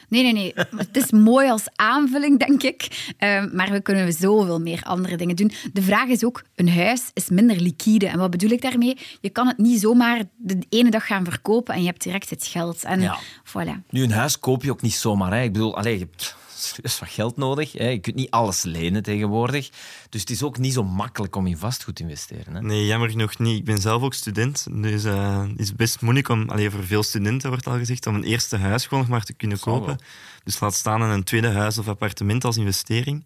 Nee, 0.09 0.23
nee, 0.23 0.33
nee. 0.33 0.53
Het 0.75 0.97
is 0.97 1.11
mooi 1.11 1.49
als 1.49 1.63
aanvulling, 1.75 2.39
denk 2.39 2.63
ik. 2.63 3.13
Uh, 3.19 3.45
maar 3.53 3.71
we 3.71 3.81
kunnen 3.81 4.13
zoveel 4.13 4.59
meer 4.59 4.83
andere 4.83 5.17
dingen 5.17 5.35
doen. 5.35 5.51
De 5.73 5.81
vraag 5.81 6.07
is 6.07 6.23
ook, 6.23 6.43
een 6.55 6.69
huis 6.69 7.11
is 7.13 7.29
minder 7.29 7.55
liquide. 7.55 8.07
En 8.07 8.17
wat 8.17 8.31
bedoel 8.31 8.49
ik 8.49 8.61
daarmee? 8.61 8.97
Je 9.21 9.29
kan 9.29 9.47
het 9.47 9.57
niet 9.57 9.79
zomaar 9.79 10.23
de 10.37 10.57
ene 10.69 10.89
dag 10.89 11.05
gaan 11.05 11.25
verkopen 11.25 11.73
en 11.73 11.81
je 11.81 11.87
hebt 11.87 12.03
direct 12.03 12.29
het 12.29 12.47
geld. 12.47 12.83
En 12.83 13.01
ja. 13.01 13.19
voilà. 13.45 13.89
Nu, 13.89 14.03
een 14.03 14.11
huis 14.11 14.39
koop 14.39 14.63
je 14.63 14.71
ook 14.71 14.81
niet 14.81 14.93
zomaar. 14.93 15.33
Hè. 15.33 15.43
Ik 15.43 15.53
bedoel, 15.53 15.77
allez, 15.77 15.93
je 15.93 15.99
hebt 15.99 16.35
is 16.81 16.99
wat 16.99 17.09
geld 17.09 17.37
nodig. 17.37 17.71
Hè. 17.71 17.87
Je 17.87 17.99
kunt 17.99 18.15
niet 18.15 18.29
alles 18.31 18.63
lenen 18.63 19.03
tegenwoordig. 19.03 19.69
Dus 20.09 20.21
het 20.21 20.29
is 20.29 20.43
ook 20.43 20.57
niet 20.57 20.73
zo 20.73 20.83
makkelijk 20.83 21.35
om 21.35 21.47
in 21.47 21.57
vastgoed 21.57 21.95
te 21.95 22.03
investeren. 22.03 22.55
Hè. 22.55 22.61
Nee, 22.61 22.85
jammer 22.85 23.09
genoeg 23.09 23.37
niet. 23.37 23.57
Ik 23.57 23.65
ben 23.65 23.77
zelf 23.77 24.01
ook 24.01 24.13
student. 24.13 24.67
Dus 24.71 25.05
uh, 25.05 25.41
het 25.41 25.59
is 25.59 25.75
best 25.75 26.01
moeilijk 26.01 26.29
om, 26.29 26.49
alleen 26.49 26.71
voor 26.71 26.83
veel 26.83 27.03
studenten 27.03 27.49
wordt 27.49 27.67
al 27.67 27.77
gezegd, 27.77 28.07
om 28.07 28.15
een 28.15 28.23
eerste 28.23 28.57
huis 28.57 28.85
gewoon 28.85 28.99
nog 28.99 29.11
maar 29.11 29.23
te 29.23 29.33
kunnen 29.33 29.59
kopen. 29.59 29.97
Dus 30.43 30.59
laat 30.59 30.73
staan 30.73 31.01
een 31.01 31.23
tweede 31.23 31.49
huis 31.49 31.77
of 31.77 31.87
appartement 31.87 32.45
als 32.45 32.57
investering. 32.57 33.25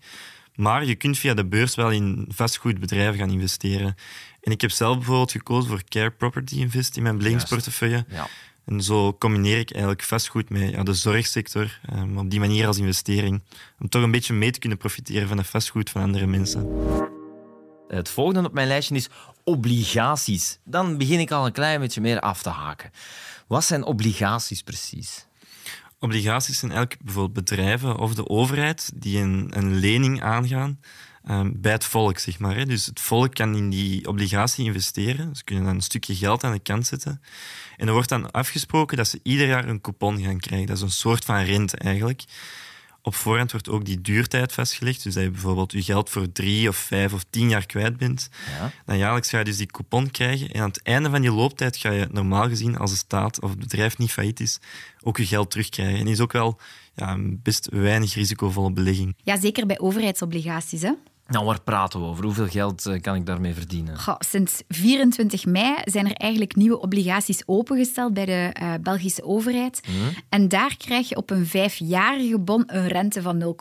Maar 0.56 0.86
je 0.86 0.96
kunt 0.96 1.18
via 1.18 1.34
de 1.34 1.46
beurs 1.46 1.76
wel 1.76 1.92
in 1.92 2.26
vastgoedbedrijven 2.30 3.20
gaan 3.20 3.30
investeren. 3.30 3.96
En 4.42 4.52
ik 4.52 4.62
heb 4.62 4.72
zelf 4.72 4.96
bijvoorbeeld 4.96 5.32
gekozen 5.32 5.70
voor 5.70 5.84
Care 5.90 6.12
Property 6.12 6.56
Invest 6.56 6.98
in 6.98 7.04
mijn 7.04 7.18
beleggingsportefeuille. 7.18 8.06
Ja. 8.10 8.28
En 8.66 8.82
zo 8.82 9.14
combineer 9.14 9.60
ik 9.60 9.72
eigenlijk 9.72 10.04
vastgoed 10.04 10.50
met 10.50 10.70
ja, 10.70 10.84
de 10.84 10.94
zorgsector, 10.94 11.80
um, 11.94 12.18
op 12.18 12.30
die 12.30 12.40
manier 12.40 12.68
als 12.68 12.78
investering. 12.78 13.44
Om 13.80 13.90
toch 13.90 14.04
een 14.04 14.12
beetje 14.12 14.34
mee 14.34 14.52
te 14.52 14.60
kunnen 14.60 14.78
profiteren 14.78 15.28
van 15.28 15.38
het 15.38 15.48
vastgoed 15.48 15.90
van 15.90 16.02
andere 16.02 16.26
mensen. 16.26 16.68
Het 17.88 18.10
volgende 18.10 18.48
op 18.48 18.54
mijn 18.54 18.68
lijstje 18.68 18.96
is 18.96 19.10
obligaties. 19.44 20.60
Dan 20.64 20.98
begin 20.98 21.20
ik 21.20 21.32
al 21.32 21.46
een 21.46 21.52
klein 21.52 21.80
beetje 21.80 22.02
meer 22.02 22.20
af 22.20 22.42
te 22.42 22.50
haken. 22.50 22.92
Wat 23.48 23.64
zijn 23.64 23.84
obligaties 23.84 24.62
precies? 24.62 25.28
Obligaties 26.00 26.60
zijn 26.60 26.72
eigenlijk 26.72 27.04
bijvoorbeeld 27.04 27.46
bedrijven 27.46 27.98
of 27.98 28.16
de 28.16 28.28
overheid 28.28 28.92
die 28.96 29.20
een, 29.20 29.52
een 29.54 29.76
lening 29.76 30.22
aangaan 30.22 30.80
um, 31.30 31.62
bij 31.62 31.72
het 31.72 31.86
volk, 31.86 32.20
zeg 32.20 32.40
maar. 32.40 32.56
Hè. 32.56 32.66
Dus 32.66 32.86
het 32.86 33.00
volk 33.00 33.34
kan 33.34 33.56
in 33.56 33.70
die 33.70 34.08
obligatie 34.08 34.66
investeren. 34.66 35.36
Ze 35.36 35.44
kunnen 35.44 35.66
dan 35.66 35.76
een 35.76 35.82
stukje 35.82 36.16
geld 36.16 36.44
aan 36.44 36.52
de 36.52 36.60
kant 36.60 36.88
zetten. 36.88 37.22
En 37.78 37.88
er 37.88 37.94
wordt 37.94 38.10
dan 38.10 38.32
afgesproken 38.32 38.98
dat 38.98 39.08
ze 39.08 39.20
ieder 39.24 39.48
jaar 39.48 39.68
een 39.68 39.82
coupon 39.82 40.22
gaan 40.22 40.40
krijgen. 40.40 40.68
Dat 40.68 40.76
is 40.76 40.82
een 40.82 40.92
soort 40.92 41.26
van 41.26 41.44
rente 41.44 41.78
eigenlijk. 41.78 42.24
Op 43.02 43.16
voorhand 43.16 43.52
wordt 43.52 43.70
ook 43.70 43.86
die 43.86 44.02
duurtijd 44.02 44.54
vastgelegd. 44.54 45.04
Dus 45.04 45.14
dat 45.14 45.24
je 45.24 45.30
bijvoorbeeld 45.30 45.72
je 45.72 45.82
geld 45.82 46.10
voor 46.10 46.32
drie 46.32 46.68
of 46.68 46.76
vijf 46.76 47.14
of 47.14 47.26
tien 47.30 47.50
jaar 47.50 47.66
kwijt 47.66 47.98
bent. 47.98 48.30
Ja. 48.60 48.72
Dan 48.86 48.98
jaarlijks 48.98 49.30
ga 49.30 49.38
je 49.38 49.44
dus 49.44 49.58
die 49.58 49.66
coupon 49.66 50.12
krijgen. 50.12 50.52
En 50.52 50.62
aan 50.62 50.68
het 50.68 50.82
einde 50.84 51.10
van 51.10 51.22
die 51.22 51.32
looptijd 51.32 51.78
ga 51.78 51.92
je 51.92 52.08
normaal 52.12 52.48
gezien, 52.48 52.78
als 52.78 52.92
de 52.92 52.98
staat 52.98 53.42
of 53.42 53.50
het 53.50 53.60
bedrijf 53.60 53.98
niet 53.98 54.12
failliet 54.12 54.40
is, 54.40 54.60
ook 55.02 55.18
je 55.18 55.26
geld 55.26 55.52
terugkrijgen. 55.52 56.00
En 56.00 56.08
is 56.08 56.20
ook 56.20 56.32
wel 56.32 56.60
ja, 56.96 57.12
een 57.12 57.40
best 57.44 57.70
weinig 57.72 58.14
risicovolle 58.14 58.72
belegging. 58.72 59.16
Ja, 59.24 59.40
zeker 59.40 59.66
bij 59.66 59.80
overheidsobligaties. 59.80 60.82
Hè? 60.82 60.92
Nou, 61.28 61.46
waar 61.46 61.62
praten 61.62 62.00
we 62.00 62.06
over? 62.06 62.24
Hoeveel 62.24 62.48
geld 62.48 62.86
uh, 62.86 63.02
kan 63.02 63.16
ik 63.16 63.26
daarmee 63.26 63.54
verdienen? 63.54 64.00
Goh, 64.00 64.16
sinds 64.20 64.62
24 64.68 65.46
mei 65.46 65.74
zijn 65.84 66.06
er 66.06 66.14
eigenlijk 66.16 66.56
nieuwe 66.56 66.80
obligaties 66.80 67.42
opengesteld 67.46 68.14
bij 68.14 68.26
de 68.26 68.56
uh, 68.62 68.74
Belgische 68.82 69.24
overheid. 69.24 69.82
Mm. 69.88 69.96
En 70.30 70.48
daar 70.48 70.78
krijg 70.78 71.10
je 71.10 71.16
op 71.16 71.30
een 71.30 71.46
vijfjarige 71.46 72.40
bon 72.40 72.64
een 72.68 72.88
rente 72.88 73.22
van 73.22 73.56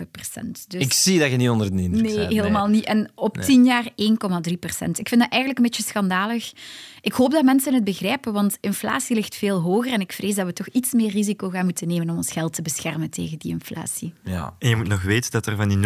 0,7 0.00 0.10
procent. 0.10 0.70
Dus... 0.70 0.82
Ik 0.82 0.92
zie 0.92 1.18
dat 1.18 1.30
je 1.30 1.36
niet 1.36 1.48
onder 1.48 1.76
de 1.76 1.82
indruk 1.82 2.02
Nee, 2.04 2.16
bent. 2.16 2.32
helemaal 2.32 2.66
niet. 2.66 2.84
En 2.84 3.10
op 3.14 3.36
Nee. 3.36 3.46
10 3.46 3.64
jaar 3.64 3.84
1,3 3.84 4.58
procent. 4.60 4.98
Ik 4.98 5.08
vind 5.08 5.20
dat 5.20 5.30
eigenlijk 5.30 5.58
een 5.58 5.64
beetje 5.66 5.82
schandalig. 5.82 6.52
Ik 7.00 7.12
hoop 7.12 7.30
dat 7.30 7.44
mensen 7.44 7.74
het 7.74 7.84
begrijpen, 7.84 8.32
want 8.32 8.58
inflatie 8.60 9.16
ligt 9.16 9.34
veel 9.34 9.60
hoger 9.60 9.92
en 9.92 10.00
ik 10.00 10.12
vrees 10.12 10.34
dat 10.34 10.46
we 10.46 10.52
toch 10.52 10.68
iets 10.68 10.92
meer 10.92 11.10
risico 11.10 11.48
gaan 11.48 11.64
moeten 11.64 11.88
nemen 11.88 12.10
om 12.10 12.16
ons 12.16 12.32
geld 12.32 12.52
te 12.52 12.62
beschermen 12.62 13.10
tegen 13.10 13.38
die 13.38 13.50
inflatie. 13.50 14.12
Ja. 14.24 14.54
En 14.58 14.68
je 14.68 14.76
moet 14.76 14.88
nog 14.88 15.02
weten 15.02 15.30
dat 15.30 15.46
er 15.46 15.56
van 15.56 15.68
die 15.68 15.78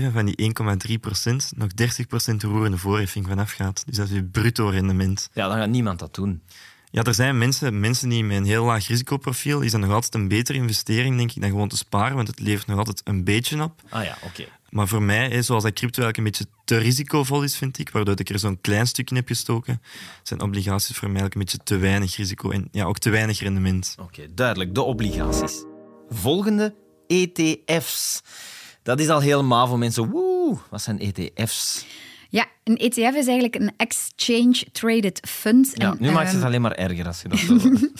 0,7, 0.00 0.12
van 0.12 0.24
die 0.24 0.52
1,3 0.57 0.57
procent, 1.00 1.52
nog 1.56 1.68
30 1.68 2.06
procent 2.06 2.42
roerende 2.42 2.78
voorheffing 2.78 3.26
vanaf 3.26 3.52
gaat. 3.52 3.82
Dus 3.86 3.96
dat 3.96 4.08
is 4.08 4.14
je 4.14 4.24
bruto 4.24 4.68
rendement. 4.68 5.28
ja, 5.32 5.48
dan 5.48 5.56
gaat 5.56 5.68
niemand 5.68 5.98
dat 5.98 6.14
doen. 6.14 6.42
Ja, 6.90 7.02
er 7.02 7.14
zijn 7.14 7.38
mensen, 7.38 7.80
mensen 7.80 8.08
die 8.08 8.24
met 8.24 8.36
een 8.36 8.44
heel 8.44 8.64
laag 8.64 8.86
risicoprofiel, 8.86 9.60
is 9.60 9.70
dat 9.70 9.80
nog 9.80 9.90
altijd 9.90 10.14
een 10.14 10.28
betere 10.28 10.58
investering, 10.58 11.16
denk 11.16 11.32
ik, 11.32 11.40
dan 11.40 11.50
gewoon 11.50 11.68
te 11.68 11.76
sparen, 11.76 12.16
want 12.16 12.28
het 12.28 12.40
levert 12.40 12.66
nog 12.66 12.78
altijd 12.78 13.00
een 13.04 13.24
beetje 13.24 13.62
op. 13.62 13.82
Ah 13.88 14.04
ja, 14.04 14.18
oké. 14.22 14.44
Maar 14.70 14.88
voor 14.88 15.02
mij, 15.02 15.42
zoals 15.42 15.62
dat 15.62 15.72
crypto 15.72 16.02
eigenlijk 16.02 16.16
een 16.16 16.24
beetje 16.24 16.62
te 16.64 16.76
risicovol 16.76 17.42
is, 17.42 17.56
vind 17.56 17.78
ik, 17.78 17.90
waardoor 17.90 18.20
ik 18.20 18.28
er 18.28 18.38
zo'n 18.38 18.60
klein 18.60 18.86
stukje 18.86 19.14
heb 19.14 19.26
gestoken, 19.26 19.82
zijn 20.22 20.40
obligaties 20.40 20.96
voor 20.96 21.10
mij 21.10 21.20
eigenlijk 21.20 21.34
een 21.34 21.40
beetje 21.40 21.74
te 21.74 21.76
weinig 21.76 22.16
risico 22.16 22.50
en 22.50 22.68
ja, 22.72 22.84
ook 22.84 22.98
te 22.98 23.10
weinig 23.10 23.40
rendement. 23.40 23.94
Oké, 24.00 24.34
duidelijk. 24.34 24.74
De 24.74 24.82
obligaties. 24.82 25.64
Volgende, 26.08 26.74
ETF's. 27.06 28.20
Dat 28.88 29.00
is 29.00 29.08
al 29.08 29.20
helemaal 29.20 29.66
voor 29.66 29.78
mensen. 29.78 30.10
Woe, 30.10 30.56
wat 30.70 30.82
zijn 30.82 30.98
ETF's? 30.98 31.86
Ja, 32.28 32.46
een 32.64 32.76
ETF 32.76 33.14
is 33.14 33.26
eigenlijk 33.26 33.54
een 33.54 33.72
Exchange 33.76 34.64
Traded 34.72 35.20
Fund. 35.28 35.70
Ja, 35.74 35.90
En, 35.90 35.96
nu 36.00 36.10
maakt 36.10 36.26
ehm, 36.26 36.36
het 36.36 36.44
alleen 36.44 36.60
maar 36.60 36.72
erger 36.72 37.06
als 37.06 37.22
je 37.22 37.28
dat 37.28 37.38
zo... 37.48 37.54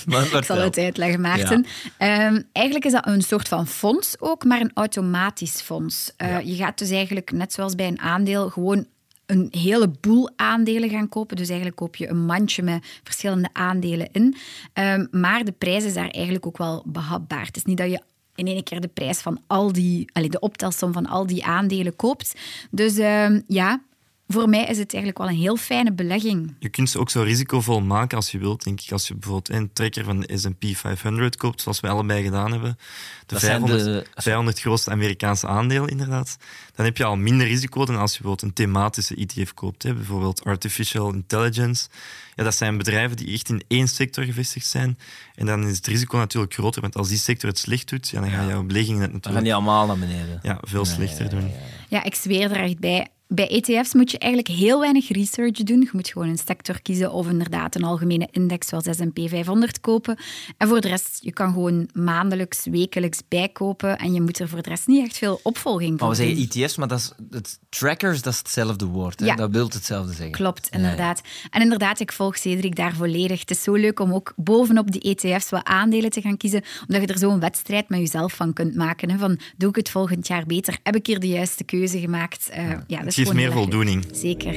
Maar 0.07 0.37
Ik 0.37 0.45
zal 0.45 0.57
het 0.57 0.79
uitleggen, 0.79 1.21
Maarten. 1.21 1.67
Ehm, 1.99 2.43
eigenlijk 2.53 2.85
is 2.87 2.93
dat 2.93 3.07
een 3.07 3.23
soort 3.23 3.49
van 3.49 3.67
fonds 3.67 4.21
ook, 4.21 4.45
maar 4.45 4.61
een 4.61 4.71
automatisch 4.75 5.61
fonds. 5.61 6.13
Eh, 6.17 6.41
Je 6.41 6.55
gaat 6.55 6.79
dus 6.79 6.91
eigenlijk, 6.91 7.33
net 7.33 7.53
zoals 7.53 7.75
bij 7.75 7.87
een 7.87 8.01
aandeel, 8.01 8.49
gewoon 8.49 8.87
een 9.27 9.49
heleboel 9.51 10.31
aandelen 10.37 10.91
gaan 10.91 11.09
kopen. 11.09 11.37
Dus 11.37 11.49
eigenlijk 11.49 11.77
koop 11.79 11.97
je 11.97 12.09
een 12.09 12.25
mandje 12.25 12.63
met 12.63 13.01
verschillende 13.03 13.49
aandelen 13.53 14.09
in. 14.13 14.37
Ehm, 14.73 15.07
maar 15.11 15.45
de 15.45 15.53
prijs 15.53 15.85
is 15.85 15.95
daar 15.95 16.11
eigenlijk 16.11 16.47
ook 16.47 16.59
wel 16.59 16.83
behapbaar. 16.87 17.47
Het 17.47 17.57
is 17.57 17.65
niet 17.65 17.79
dat 17.79 17.91
je 17.91 18.01
in 18.39 18.47
één 18.47 18.63
keer 18.63 18.81
de 18.81 18.89
prijs 18.89 19.19
van 19.19 19.41
al 19.47 19.73
die, 19.73 20.11
allee, 20.13 20.29
de 20.29 20.41
optelsom 20.41 20.93
van 20.93 21.07
al 21.07 21.27
die 21.27 21.45
aandelen 21.45 21.97
koopt. 21.97 22.35
Dus 22.71 22.99
ehm, 22.99 23.41
ja, 23.47 23.83
voor 24.29 24.49
mij 24.49 24.65
is 24.65 24.79
het 24.79 24.95
eigenlijk 24.95 25.19
wel 25.19 25.29
een 25.29 25.43
heel 25.43 25.57
fijne 25.57 25.93
belegging. 25.93 26.55
Je 26.59 26.69
kunt 26.69 26.91
ze 26.91 26.99
ook 26.99 27.11
zo 27.11 27.23
risicovol 27.23 27.81
maken 27.81 28.17
als 28.17 28.31
je 28.31 28.39
wilt, 28.39 28.65
denk 28.65 28.81
ik. 28.81 28.93
Als 28.93 29.09
je 29.09 29.15
bijvoorbeeld 29.15 29.49
een 29.49 29.73
trekker 29.73 30.05
van 30.05 30.21
de 30.21 30.39
S&P 30.39 30.65
500 30.77 31.37
koopt, 31.37 31.61
zoals 31.61 31.81
wij 31.81 31.91
allebei 31.91 32.23
gedaan 32.23 32.51
hebben, 32.51 32.79
de 33.27 33.39
500, 33.39 33.85
de 33.85 34.07
500 34.15 34.61
grootste 34.61 34.91
Amerikaanse 34.91 35.47
aandelen 35.47 35.89
inderdaad, 35.89 36.37
dan 36.75 36.85
heb 36.85 36.97
je 36.97 37.05
al 37.05 37.17
minder 37.17 37.47
risico 37.47 37.85
dan 37.85 37.97
als 37.97 38.13
je 38.13 38.19
bijvoorbeeld 38.19 38.49
een 38.49 38.65
thematische 38.65 39.15
ETF 39.15 39.55
koopt. 39.55 39.83
Hè. 39.83 39.95
Bijvoorbeeld 39.95 40.45
Artificial 40.45 41.13
Intelligence. 41.13 41.89
Ja, 42.35 42.45
dat 42.45 42.55
zijn 42.55 42.79
bedrijven 42.79 43.17
die 43.17 43.33
echt 43.33 43.49
in 43.49 43.63
één 43.69 43.89
sector 43.89 44.25
gevestigd 44.25 44.67
zijn. 44.67 44.99
En 45.35 45.47
dan 45.47 45.67
is 45.67 45.77
het 45.77 45.87
risico 45.87 46.17
natuurlijk 46.17 46.55
groter, 46.55 46.81
want 46.81 46.97
als 46.97 47.09
die 47.09 47.19
sector 47.19 47.49
het 47.49 47.59
slecht 47.59 47.89
doet, 47.89 48.09
ja, 48.09 48.21
dan 48.21 48.31
gaan 48.31 48.47
jouw 48.47 48.63
beleggingen 48.63 49.03
het 49.03 49.13
natuurlijk... 49.13 49.25
Dan 49.25 49.33
gaan 49.33 49.43
die 49.43 49.55
allemaal 49.55 49.87
naar 49.87 49.99
beneden. 49.99 50.39
Ja, 50.43 50.59
veel 50.61 50.85
slechter 50.85 51.31
doen. 51.31 51.51
Ja, 51.89 52.03
ik 52.05 52.15
zweer 52.15 52.51
er 52.51 52.63
echt 52.63 52.79
bij 52.79 53.09
bij 53.29 53.49
ETF's 53.49 53.95
moet 53.95 54.11
je 54.11 54.19
eigenlijk 54.19 54.55
heel 54.55 54.81
weinig 54.81 55.09
research 55.09 55.53
doen. 55.53 55.81
Je 55.81 55.89
moet 55.93 56.09
gewoon 56.09 56.29
een 56.29 56.39
sector 56.47 56.83
kiezen 56.83 57.13
of 57.13 57.29
inderdaad 57.29 57.75
een 57.75 57.85
algemene 57.85 58.29
index 58.31 58.69
zoals 58.69 58.85
S&P 58.85 59.21
500 59.29 59.81
kopen. 59.81 60.19
En 60.57 60.69
voor 60.69 60.81
de 60.81 60.89
rest, 60.89 61.19
je 61.21 61.33
kan 61.33 61.53
gewoon 61.53 61.89
maandelijks, 61.93 62.65
wekelijks 62.71 63.23
bijkopen 63.29 63.99
en 63.99 64.13
je 64.13 64.21
moet 64.21 64.39
er 64.39 64.49
voor 64.49 64.63
de 64.63 64.69
rest 64.69 64.87
niet 64.87 65.05
echt 65.05 65.19
veel 65.19 65.41
opvolging 65.43 65.99
voor 65.99 66.09
Maar 66.09 66.17
we 66.17 66.25
zeggen 66.25 66.63
ETF's, 66.63 66.77
maar 66.77 66.89
dat 66.89 66.99
is, 66.99 67.13
het, 67.31 67.59
trackers, 67.69 68.23
dat 68.23 68.33
is 68.33 68.39
hetzelfde 68.39 68.85
woord. 68.85 69.21
Hè? 69.21 69.27
Ja. 69.27 69.35
Dat 69.35 69.51
wil 69.51 69.69
hetzelfde 69.69 70.13
zeggen. 70.13 70.31
Klopt, 70.31 70.69
inderdaad. 70.69 71.21
En 71.51 71.63
inderdaad, 71.63 72.01
ik 72.01 72.13
volg 72.13 72.37
Cedric 72.37 72.77
daar 72.77 72.95
volledig. 72.95 73.41
Het 73.41 73.51
is 73.51 73.63
zo 73.63 73.75
leuk 73.75 74.01
om 74.01 74.15
ook 74.15 74.33
bovenop 74.37 74.91
die 74.91 75.01
ETF's 75.01 75.51
wat 75.51 75.65
aandelen 75.65 76.11
te 76.11 76.21
gaan 76.21 76.37
kiezen, 76.37 76.63
omdat 76.87 77.01
je 77.01 77.07
er 77.07 77.19
zo'n 77.19 77.41
wedstrijd 77.41 77.89
met 77.89 77.99
jezelf 77.99 78.33
van 78.33 78.53
kunt 78.53 78.75
maken. 78.75 79.11
Hè? 79.11 79.19
Van, 79.19 79.39
doe 79.57 79.69
ik 79.69 79.77
het 79.77 79.91
volgend 79.91 80.27
jaar 80.27 80.47
beter? 80.47 80.79
Heb 80.83 80.97
ik 80.97 81.07
hier 81.07 81.21
de 81.21 81.29
juiste 81.29 81.65
keuze 81.65 81.99
gemaakt? 81.99 82.51
Uh, 82.51 82.71
ja, 82.87 83.03
dat 83.03 83.18
geeft 83.25 83.37
meer 83.37 83.53
voldoening. 83.53 84.07
Zeker. 84.13 84.55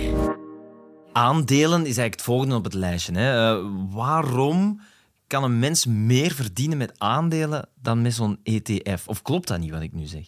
Aandelen 1.13 1.80
is 1.80 1.86
eigenlijk 1.86 2.13
het 2.13 2.22
volgende 2.22 2.56
op 2.56 2.63
het 2.63 2.74
lijstje. 2.74 3.13
Hè. 3.13 3.56
Uh, 3.58 3.65
waarom 3.89 4.82
kan 5.27 5.44
een 5.44 5.60
mens 5.60 5.86
meer 5.86 6.32
verdienen 6.32 6.77
met 6.77 7.00
aandelen 7.00 7.70
dan 7.82 8.01
met 8.01 8.13
zo'n 8.13 8.39
ETF? 8.44 9.08
Of 9.08 9.22
klopt 9.22 9.48
dat 9.48 9.60
niet 9.60 9.72
wat 9.72 9.82
ik 9.82 9.94
nu 9.94 10.06
zeg? 10.06 10.25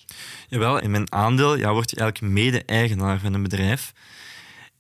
Jawel, 0.48 0.80
in 0.80 0.92
mijn 0.92 1.12
aandeel 1.12 1.58
ja, 1.58 1.74
word 1.74 1.90
je 1.90 1.96
eigenlijk 1.96 2.34
mede-eigenaar 2.34 3.20
van 3.20 3.34
een 3.34 3.44
bedrijf. 3.44 3.94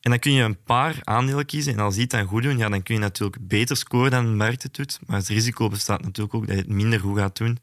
En 0.01 0.10
dan 0.10 0.19
kun 0.19 0.33
je 0.33 0.43
een 0.43 0.63
paar 0.63 1.00
aandelen 1.03 1.45
kiezen 1.45 1.74
en 1.74 1.79
als 1.79 1.93
die 1.93 2.03
het 2.03 2.12
dan 2.12 2.25
goed 2.25 2.43
doen, 2.43 2.57
ja, 2.57 2.69
dan 2.69 2.83
kun 2.83 2.95
je 2.95 3.01
natuurlijk 3.01 3.48
beter 3.48 3.77
scoren 3.77 4.12
dan 4.12 4.25
de 4.25 4.31
markt 4.31 4.63
het 4.63 4.75
doet. 4.75 5.00
Maar 5.05 5.17
het 5.17 5.27
risico 5.27 5.69
bestaat 5.69 6.01
natuurlijk 6.01 6.36
ook 6.36 6.48
dat 6.48 6.55
je 6.55 6.62
het 6.62 6.72
minder 6.72 7.00
goed 7.00 7.17
gaat 7.17 7.38
doen. 7.38 7.57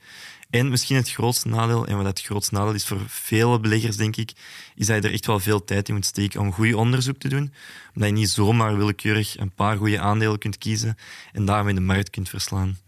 En 0.51 0.69
misschien 0.69 0.97
het 0.97 1.11
grootste 1.11 1.49
nadeel, 1.49 1.87
en 1.87 1.97
wat 1.97 2.07
het 2.07 2.21
grootste 2.21 2.55
nadeel 2.55 2.75
is 2.75 2.87
voor 2.87 3.01
vele 3.07 3.61
beleggers, 3.61 3.97
denk 3.97 4.17
ik, 4.17 4.33
is 4.75 4.87
dat 4.87 5.03
je 5.03 5.09
er 5.09 5.15
echt 5.15 5.27
wel 5.27 5.41
veel 5.41 5.65
tijd 5.65 5.89
in 5.89 5.95
moet 5.95 6.07
steken 6.07 6.41
om 6.41 6.53
goed 6.53 6.75
onderzoek 6.75 7.19
te 7.19 7.29
doen. 7.29 7.53
Omdat 7.95 8.09
je 8.09 8.15
niet 8.15 8.31
zomaar 8.31 8.77
willekeurig 8.77 9.39
een 9.39 9.55
paar 9.55 9.77
goede 9.77 10.01
aandelen 10.01 10.39
kunt 10.39 10.59
kiezen 10.59 10.97
en 11.33 11.45
daarmee 11.45 11.75
de 11.75 11.81
markt 11.81 12.11
kunt 12.11 12.29
verslaan. 12.29 12.79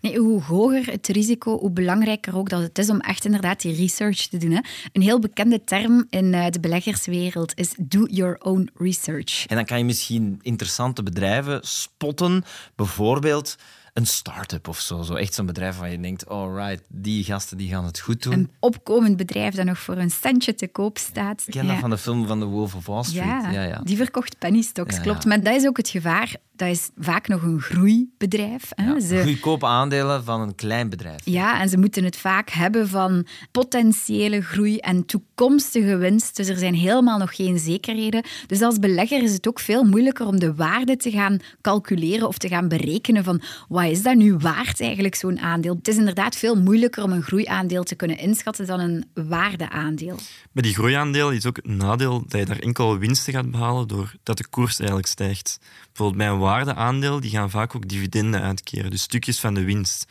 Nee, 0.00 0.18
hoe 0.18 0.42
hoger 0.42 0.86
het 0.86 1.08
risico, 1.08 1.58
hoe 1.58 1.70
belangrijker 1.70 2.36
ook 2.36 2.48
dat 2.48 2.62
het 2.62 2.78
is 2.78 2.90
om 2.90 3.00
echt 3.00 3.24
inderdaad 3.24 3.60
die 3.60 3.76
research 3.76 4.26
te 4.26 4.36
doen. 4.36 4.50
Hè. 4.50 4.60
Een 4.92 5.02
heel 5.02 5.18
bekende 5.18 5.64
term 5.64 6.06
in 6.10 6.34
eh, 6.34 6.50
de 6.50 6.60
beleggerswereld 6.60 7.52
is 7.54 7.74
do 7.78 8.06
your 8.06 8.38
own 8.38 8.70
research. 8.74 9.46
En 9.46 9.56
dan 9.56 9.64
kan 9.64 9.78
je 9.78 9.84
misschien 9.84 10.38
interessante 10.42 11.02
bedrijven 11.02 11.60
spotten, 11.62 12.44
bijvoorbeeld 12.74 13.56
een 13.92 14.06
start-up 14.06 14.68
of 14.68 14.80
zo. 14.80 15.02
zo 15.02 15.14
echt 15.14 15.34
zo'n 15.34 15.46
bedrijf 15.46 15.78
waar 15.78 15.90
je 15.90 16.00
denkt, 16.00 16.28
alright, 16.28 16.82
die 16.88 17.24
gasten 17.24 17.56
die 17.56 17.68
gaan 17.68 17.84
het 17.84 18.00
goed 18.00 18.22
doen. 18.22 18.32
Een 18.32 18.50
opkomend 18.58 19.16
bedrijf 19.16 19.54
dat 19.54 19.64
nog 19.64 19.78
voor 19.78 19.96
een 19.96 20.10
centje 20.10 20.54
te 20.54 20.68
koop 20.68 20.98
staat. 20.98 21.42
Ik 21.46 21.52
ken 21.52 21.66
dat 21.66 21.76
van 21.76 21.90
de 21.90 21.98
film 21.98 22.26
van 22.26 22.40
The 22.40 22.46
Wolf 22.46 22.74
of 22.74 22.86
Wall 22.86 23.02
Street. 23.02 23.24
Ja, 23.24 23.50
ja, 23.50 23.62
ja. 23.62 23.80
die 23.84 23.96
verkocht 23.96 24.38
penny 24.38 24.62
stocks, 24.62 25.00
klopt. 25.00 25.24
Maar 25.24 25.42
dat 25.42 25.54
is 25.54 25.66
ook 25.66 25.76
het 25.76 25.88
gevaar 25.88 26.36
dat 26.60 26.68
is 26.68 26.90
vaak 26.98 27.28
nog 27.28 27.42
een 27.42 27.60
groeibedrijf. 27.60 28.70
Hè. 28.74 28.86
Ja, 28.86 29.00
ze... 29.00 29.58
Aandelen 29.60 30.24
van 30.24 30.40
een 30.40 30.54
klein 30.54 30.88
bedrijf. 30.88 31.20
Ja, 31.24 31.60
en 31.60 31.68
ze 31.68 31.78
moeten 31.78 32.04
het 32.04 32.16
vaak 32.16 32.50
hebben 32.50 32.88
van 32.88 33.26
potentiële 33.50 34.40
groei 34.40 34.76
en 34.76 35.06
toekomstige 35.06 35.96
winst. 35.96 36.36
Dus 36.36 36.48
er 36.48 36.56
zijn 36.56 36.74
helemaal 36.74 37.18
nog 37.18 37.36
geen 37.36 37.58
zekerheden. 37.58 38.24
Dus 38.46 38.62
als 38.62 38.78
belegger 38.78 39.22
is 39.22 39.32
het 39.32 39.48
ook 39.48 39.60
veel 39.60 39.84
moeilijker 39.84 40.26
om 40.26 40.40
de 40.40 40.54
waarde 40.54 40.96
te 40.96 41.10
gaan 41.10 41.38
calculeren 41.60 42.28
of 42.28 42.38
te 42.38 42.48
gaan 42.48 42.68
berekenen 42.68 43.24
van 43.24 43.40
wat 43.82 43.90
is 43.90 44.02
dat 44.02 44.16
nu 44.16 44.36
waard 44.36 44.80
eigenlijk, 44.80 45.14
zo'n 45.14 45.38
aandeel. 45.38 45.74
Het 45.74 45.88
is 45.88 45.96
inderdaad 45.96 46.36
veel 46.36 46.56
moeilijker 46.56 47.02
om 47.02 47.12
een 47.12 47.22
groeiaandeel 47.22 47.82
te 47.82 47.94
kunnen 47.94 48.18
inschatten 48.18 48.66
dan 48.66 48.80
een 48.80 49.10
waardeaandeel. 49.14 50.18
Bij 50.52 50.62
die 50.62 50.74
groeiaandeel 50.74 51.30
is 51.30 51.46
ook 51.46 51.56
het 51.56 51.66
nadeel 51.66 52.24
dat 52.28 52.40
je 52.40 52.46
daar 52.46 52.58
enkel 52.58 52.98
winsten 52.98 53.32
gaat 53.32 53.50
behalen 53.50 53.88
doordat 53.88 54.36
de 54.36 54.48
koers 54.48 54.78
eigenlijk 54.78 55.08
stijgt. 55.08 55.58
Bijvoorbeeld 55.86 56.18
bij 56.18 56.28
een 56.28 56.38
waardeaandeel, 56.38 57.20
die 57.20 57.30
gaan 57.30 57.50
vaak 57.50 57.74
ook 57.74 57.88
dividenden 57.88 58.42
uitkeren, 58.42 58.90
dus 58.90 59.02
stukjes 59.02 59.40
van 59.40 59.54
de 59.54 59.64
winst. 59.64 60.06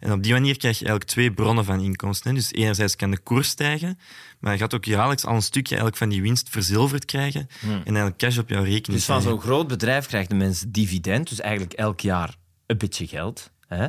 En 0.00 0.12
op 0.12 0.22
die 0.22 0.32
manier 0.32 0.56
krijg 0.56 0.78
je 0.78 0.84
eigenlijk 0.84 1.10
twee 1.10 1.32
bronnen 1.32 1.64
van 1.64 1.80
inkomsten. 1.80 2.34
Dus 2.34 2.52
enerzijds 2.52 2.96
kan 2.96 3.10
de 3.10 3.18
koers 3.18 3.48
stijgen, 3.48 3.98
maar 4.40 4.52
je 4.52 4.58
gaat 4.58 4.74
ook 4.74 4.84
jaarlijks 4.84 5.24
al 5.24 5.34
een 5.34 5.42
stukje 5.42 5.74
eigenlijk 5.74 5.96
van 5.96 6.08
die 6.08 6.22
winst 6.22 6.48
verzilverd 6.50 7.04
krijgen 7.04 7.48
hmm. 7.60 7.70
en 7.70 7.82
eigenlijk 7.84 8.18
cash 8.18 8.38
op 8.38 8.48
jouw 8.48 8.62
rekening 8.62 8.84
Dus 8.84 9.04
van 9.04 9.22
zo'n 9.22 9.40
groot 9.40 9.68
bedrijf 9.68 10.06
krijgt 10.06 10.30
de 10.30 10.36
mens 10.36 10.64
dividend, 10.68 11.28
dus 11.28 11.40
eigenlijk 11.40 11.72
elk 11.72 12.00
jaar 12.00 12.40
een 12.66 12.78
beetje 12.78 13.06
geld. 13.06 13.50
Hè? 13.66 13.86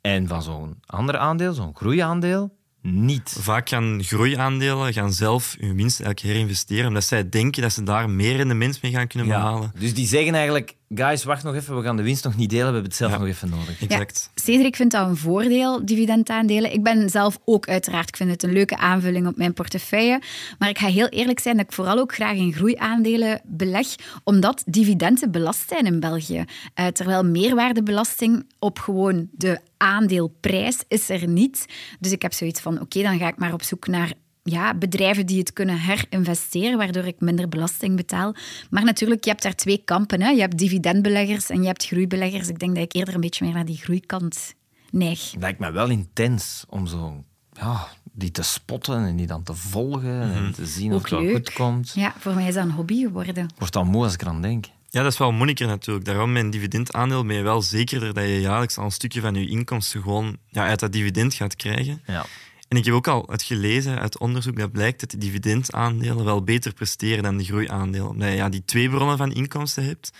En 0.00 0.28
van 0.28 0.42
zo'n 0.42 0.78
ander 0.86 1.18
aandeel, 1.18 1.52
zo'n 1.52 1.76
groeiaandeel, 1.76 2.56
niet. 2.92 3.36
Vaak 3.38 3.68
gaan 3.68 4.02
groeiaandelen 4.04 4.92
gaan 4.92 5.12
zelf 5.12 5.56
hun 5.60 5.76
winst 5.76 6.00
eigenlijk 6.00 6.34
herinvesteren, 6.34 6.86
omdat 6.86 7.04
zij 7.04 7.28
denken 7.28 7.62
dat 7.62 7.72
ze 7.72 7.82
daar 7.82 8.10
meer 8.10 8.40
in 8.40 8.48
de 8.48 8.54
mens 8.54 8.80
mee 8.80 8.92
gaan 8.92 9.06
kunnen 9.06 9.28
behalen. 9.28 9.72
dus 9.78 9.94
die 9.94 10.06
zeggen 10.06 10.34
eigenlijk, 10.34 10.76
guys, 10.88 11.24
wacht 11.24 11.42
nog 11.42 11.54
even, 11.54 11.76
we 11.76 11.82
gaan 11.82 11.96
de 11.96 12.02
winst 12.02 12.24
nog 12.24 12.36
niet 12.36 12.50
delen, 12.50 12.66
we 12.66 12.72
hebben 12.72 12.90
het 12.90 12.98
zelf 12.98 13.18
nog 13.18 13.26
even 13.26 13.50
nodig. 13.50 13.82
Exact. 13.82 14.30
Ja, 14.34 14.42
Cedric 14.42 14.76
vindt 14.76 14.92
dat 14.92 15.08
een 15.08 15.16
voordeel, 15.16 15.86
dividendaandelen. 15.86 16.72
Ik 16.72 16.82
ben 16.82 17.10
zelf 17.10 17.38
ook 17.44 17.68
uiteraard, 17.68 18.08
ik 18.08 18.16
vind 18.16 18.30
het 18.30 18.42
een 18.42 18.52
leuke 18.52 18.76
aanvulling 18.76 19.26
op 19.26 19.36
mijn 19.36 19.52
portefeuille. 19.52 20.20
Maar 20.58 20.68
ik 20.68 20.78
ga 20.78 20.86
heel 20.86 21.08
eerlijk 21.08 21.40
zijn 21.40 21.56
dat 21.56 21.66
ik 21.66 21.72
vooral 21.72 21.98
ook 21.98 22.14
graag 22.14 22.36
in 22.36 22.52
groeiaandelen 22.52 23.40
beleg, 23.44 23.86
omdat 24.24 24.62
dividenden 24.66 25.30
belast 25.30 25.68
zijn 25.68 25.86
in 25.86 26.00
België. 26.00 26.44
Uh, 26.74 26.86
terwijl 26.86 27.24
meerwaardebelasting 27.24 28.46
op 28.58 28.78
gewoon 28.78 29.28
de 29.32 29.60
aandeelprijs 29.76 30.84
is 30.88 31.08
er 31.08 31.28
niet. 31.28 31.66
Dus 32.00 32.12
ik 32.12 32.22
heb 32.22 32.32
zoiets 32.32 32.60
van, 32.60 32.80
oké, 32.80 33.02
dan 33.02 33.18
ga 33.18 33.28
ik 33.28 33.38
maar 33.38 33.52
op 33.52 33.62
zoek 33.62 33.86
naar 33.86 34.12
ja, 34.46 34.74
bedrijven 34.74 35.26
die 35.26 35.38
het 35.38 35.52
kunnen 35.52 35.78
herinvesteren, 35.78 36.78
waardoor 36.78 37.04
ik 37.04 37.20
minder 37.20 37.48
belasting 37.48 37.96
betaal. 37.96 38.34
Maar 38.70 38.84
natuurlijk, 38.84 39.24
je 39.24 39.30
hebt 39.30 39.42
daar 39.42 39.54
twee 39.54 39.82
kampen. 39.84 40.22
Hè. 40.22 40.28
Je 40.28 40.40
hebt 40.40 40.58
dividendbeleggers 40.58 41.50
en 41.50 41.60
je 41.60 41.66
hebt 41.66 41.86
groeibeleggers. 41.86 42.48
Ik 42.48 42.58
denk 42.58 42.74
dat 42.74 42.84
ik 42.84 42.94
eerder 42.94 43.14
een 43.14 43.20
beetje 43.20 43.44
meer 43.44 43.54
naar 43.54 43.64
die 43.64 43.76
groeikant 43.76 44.54
neig. 44.90 45.30
Het 45.30 45.40
lijkt 45.40 45.58
me 45.58 45.70
wel 45.70 45.88
intens 45.88 46.64
om 46.68 46.86
zo 46.86 47.24
ja, 47.52 47.88
die 48.12 48.30
te 48.30 48.42
spotten 48.42 49.04
en 49.04 49.16
die 49.16 49.26
dan 49.26 49.42
te 49.42 49.54
volgen 49.54 50.22
en 50.22 50.42
mhm. 50.42 50.52
te 50.52 50.66
zien 50.66 50.92
of 50.92 51.02
het 51.02 51.10
wel 51.10 51.30
goed 51.30 51.52
komt. 51.52 51.92
Ja, 51.94 52.14
voor 52.18 52.34
mij 52.34 52.48
is 52.48 52.54
dat 52.54 52.64
een 52.64 52.70
hobby 52.70 53.00
geworden. 53.00 53.52
Wordt 53.58 53.76
al 53.76 53.84
moe 53.84 54.04
als 54.04 54.14
ik 54.14 54.22
eraan 54.22 54.42
denk. 54.42 54.66
Ja, 54.88 55.02
dat 55.02 55.12
is 55.12 55.18
wel 55.18 55.32
moeilijker 55.32 55.66
natuurlijk. 55.66 56.06
Daarom 56.06 56.32
met 56.32 56.42
een 56.42 56.50
dividendaandeel 56.50 57.24
ben 57.24 57.36
je 57.36 57.42
wel 57.42 57.62
zekerder 57.62 58.14
dat 58.14 58.24
je 58.24 58.40
jaarlijks 58.40 58.78
al 58.78 58.84
een 58.84 58.90
stukje 58.90 59.20
van 59.20 59.34
je 59.34 59.48
inkomsten 59.48 60.02
gewoon 60.02 60.36
ja, 60.48 60.66
uit 60.66 60.80
dat 60.80 60.92
dividend 60.92 61.34
gaat 61.34 61.56
krijgen. 61.56 62.02
Ja. 62.06 62.26
En 62.68 62.76
ik 62.76 62.84
heb 62.84 62.94
ook 62.94 63.08
al 63.08 63.26
het 63.30 63.42
gelezen 63.42 63.98
uit 64.00 64.18
onderzoek 64.18 64.58
dat 64.58 64.72
blijkt 64.72 65.00
dat 65.00 65.10
de 65.10 65.18
dividendaandelen 65.18 66.24
wel 66.24 66.42
beter 66.42 66.72
presteren 66.72 67.22
dan 67.22 67.36
de 67.36 67.44
groeiaandelen. 67.44 68.08
Omdat 68.08 68.28
je 68.28 68.34
ja, 68.34 68.48
die 68.48 68.64
twee 68.64 68.88
bronnen 68.88 69.16
van 69.16 69.32
inkomsten 69.32 69.84
hebt. 69.84 70.12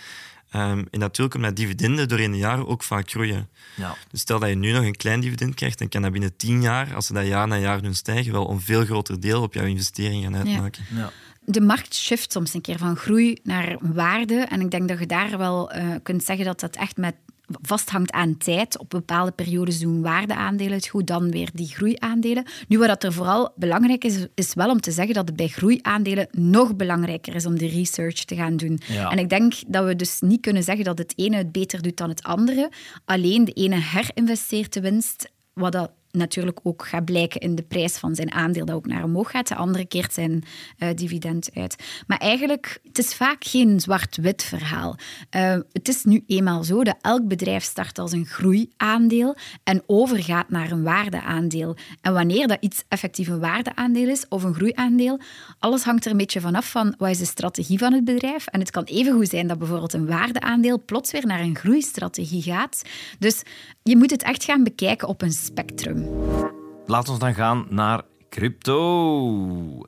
Um, 0.55 0.87
en 0.91 0.99
natuurlijk 0.99 1.35
omdat 1.35 1.55
dividenden 1.55 2.07
doorheen 2.07 2.31
de 2.31 2.37
jaren 2.37 2.67
ook 2.67 2.83
vaak 2.83 3.09
groeien. 3.09 3.49
Ja. 3.75 3.95
Dus 4.11 4.21
stel 4.21 4.39
dat 4.39 4.49
je 4.49 4.55
nu 4.55 4.71
nog 4.71 4.83
een 4.83 4.95
klein 4.95 5.19
dividend 5.19 5.55
krijgt, 5.55 5.79
dan 5.79 5.89
kan 5.89 6.01
dat 6.01 6.11
binnen 6.11 6.35
tien 6.35 6.61
jaar, 6.61 6.95
als 6.95 7.05
ze 7.05 7.13
dat 7.13 7.25
jaar 7.25 7.47
na 7.47 7.57
jaar 7.57 7.81
doen 7.81 7.93
stijgen, 7.93 8.31
wel 8.31 8.49
een 8.49 8.61
veel 8.61 8.85
groter 8.85 9.19
deel 9.19 9.41
op 9.41 9.53
jouw 9.53 9.65
investering 9.65 10.23
gaan 10.23 10.35
uitmaken. 10.35 10.83
Ja. 10.89 10.99
Ja 10.99 11.11
de 11.49 11.61
markt 11.61 11.95
shift 11.95 12.31
soms 12.31 12.53
een 12.53 12.61
keer 12.61 12.77
van 12.77 12.95
groei 12.95 13.37
naar 13.43 13.77
waarde. 13.81 14.35
En 14.35 14.61
ik 14.61 14.71
denk 14.71 14.87
dat 14.87 14.99
je 14.99 15.05
daar 15.05 15.37
wel 15.37 15.75
uh, 15.75 15.95
kunt 16.03 16.23
zeggen 16.23 16.45
dat 16.45 16.59
dat 16.59 16.75
echt 16.75 16.97
met 16.97 17.15
vasthangt 17.61 18.11
aan 18.11 18.37
tijd. 18.37 18.79
Op 18.79 18.89
bepaalde 18.89 19.31
periodes 19.31 19.79
doen 19.79 20.01
waardeaandelen 20.01 20.73
het 20.73 20.87
goed, 20.87 21.07
dan 21.07 21.31
weer 21.31 21.49
die 21.53 21.67
groeiaandelen. 21.67 22.45
Nu, 22.67 22.77
wat 22.77 23.03
er 23.03 23.13
vooral 23.13 23.51
belangrijk 23.55 24.03
is, 24.03 24.27
is 24.35 24.53
wel 24.53 24.69
om 24.69 24.81
te 24.81 24.91
zeggen 24.91 25.13
dat 25.13 25.27
het 25.27 25.35
bij 25.35 25.47
groeiaandelen 25.47 26.27
nog 26.31 26.75
belangrijker 26.75 27.35
is 27.35 27.45
om 27.45 27.57
de 27.57 27.67
research 27.67 28.23
te 28.23 28.35
gaan 28.35 28.57
doen. 28.57 28.79
Ja. 28.87 29.09
En 29.09 29.19
ik 29.19 29.29
denk 29.29 29.53
dat 29.67 29.85
we 29.85 29.95
dus 29.95 30.21
niet 30.21 30.41
kunnen 30.41 30.63
zeggen 30.63 30.85
dat 30.85 30.97
het 30.97 31.13
ene 31.15 31.35
het 31.35 31.51
beter 31.51 31.81
doet 31.81 31.97
dan 31.97 32.09
het 32.09 32.23
andere. 32.23 32.71
Alleen 33.05 33.45
de 33.45 33.51
ene 33.51 33.75
herinvesteert 33.81 34.73
de 34.73 34.81
winst, 34.81 35.31
wat 35.53 35.71
dat 35.71 35.91
natuurlijk 36.17 36.59
ook 36.63 36.85
gaat 36.87 37.05
blijken 37.05 37.41
in 37.41 37.55
de 37.55 37.63
prijs 37.63 37.97
van 37.97 38.15
zijn 38.15 38.31
aandeel 38.31 38.65
dat 38.65 38.75
ook 38.75 38.85
naar 38.85 39.03
omhoog 39.03 39.31
gaat. 39.31 39.47
De 39.47 39.55
andere 39.55 39.85
keert 39.85 40.13
zijn 40.13 40.43
uh, 40.79 40.89
dividend 40.95 41.49
uit. 41.53 41.75
Maar 42.07 42.17
eigenlijk, 42.17 42.79
het 42.83 42.97
is 42.97 43.15
vaak 43.15 43.45
geen 43.45 43.79
zwart-wit 43.79 44.43
verhaal. 44.43 44.95
Uh, 45.35 45.57
het 45.71 45.87
is 45.87 46.03
nu 46.03 46.23
eenmaal 46.27 46.63
zo 46.63 46.83
dat 46.83 46.97
elk 47.01 47.27
bedrijf 47.27 47.63
start 47.63 47.99
als 47.99 48.11
een 48.11 48.25
groeiaandeel 48.25 49.35
en 49.63 49.83
overgaat 49.85 50.49
naar 50.49 50.71
een 50.71 50.83
waardeaandeel. 50.83 51.75
En 52.01 52.13
wanneer 52.13 52.47
dat 52.47 52.57
iets 52.59 52.83
effectief 52.87 53.27
een 53.27 53.39
waardeaandeel 53.39 54.09
is 54.09 54.25
of 54.29 54.43
een 54.43 54.53
groeiaandeel, 54.53 55.19
alles 55.59 55.83
hangt 55.83 56.05
er 56.05 56.11
een 56.11 56.17
beetje 56.17 56.41
vanaf 56.41 56.71
van 56.71 56.95
wat 56.97 57.09
is 57.09 57.17
de 57.17 57.25
strategie 57.25 57.77
van 57.77 57.93
het 57.93 58.05
bedrijf. 58.05 58.47
En 58.47 58.59
het 58.59 58.71
kan 58.71 58.83
even 58.83 59.13
goed 59.13 59.29
zijn 59.29 59.47
dat 59.47 59.57
bijvoorbeeld 59.57 59.93
een 59.93 60.07
waardeaandeel 60.07 60.81
plots 60.85 61.11
weer 61.11 61.25
naar 61.25 61.39
een 61.39 61.55
groeistrategie 61.55 62.41
gaat. 62.41 62.81
Dus 63.19 63.41
je 63.83 63.97
moet 63.97 64.11
het 64.11 64.23
echt 64.23 64.43
gaan 64.43 64.63
bekijken 64.63 65.07
op 65.07 65.21
een 65.21 65.31
spectrum. 65.31 66.06
Laten 66.85 67.13
we 67.13 67.19
dan 67.19 67.33
gaan 67.33 67.67
naar 67.69 68.01
crypto. 68.29 69.85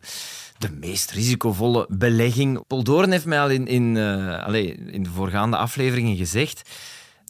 De 0.58 0.70
meest 0.80 1.12
risicovolle 1.12 1.86
belegging. 1.90 2.68
Poldoorn 2.68 3.12
heeft 3.12 3.26
mij 3.26 3.42
al 3.42 3.50
in, 3.50 3.68
in, 3.68 3.96
uh, 3.96 4.44
allez, 4.44 4.76
in 4.76 5.04
de 5.04 5.10
voorgaande 5.10 5.58
afleveringen 5.58 6.16
gezegd... 6.16 6.70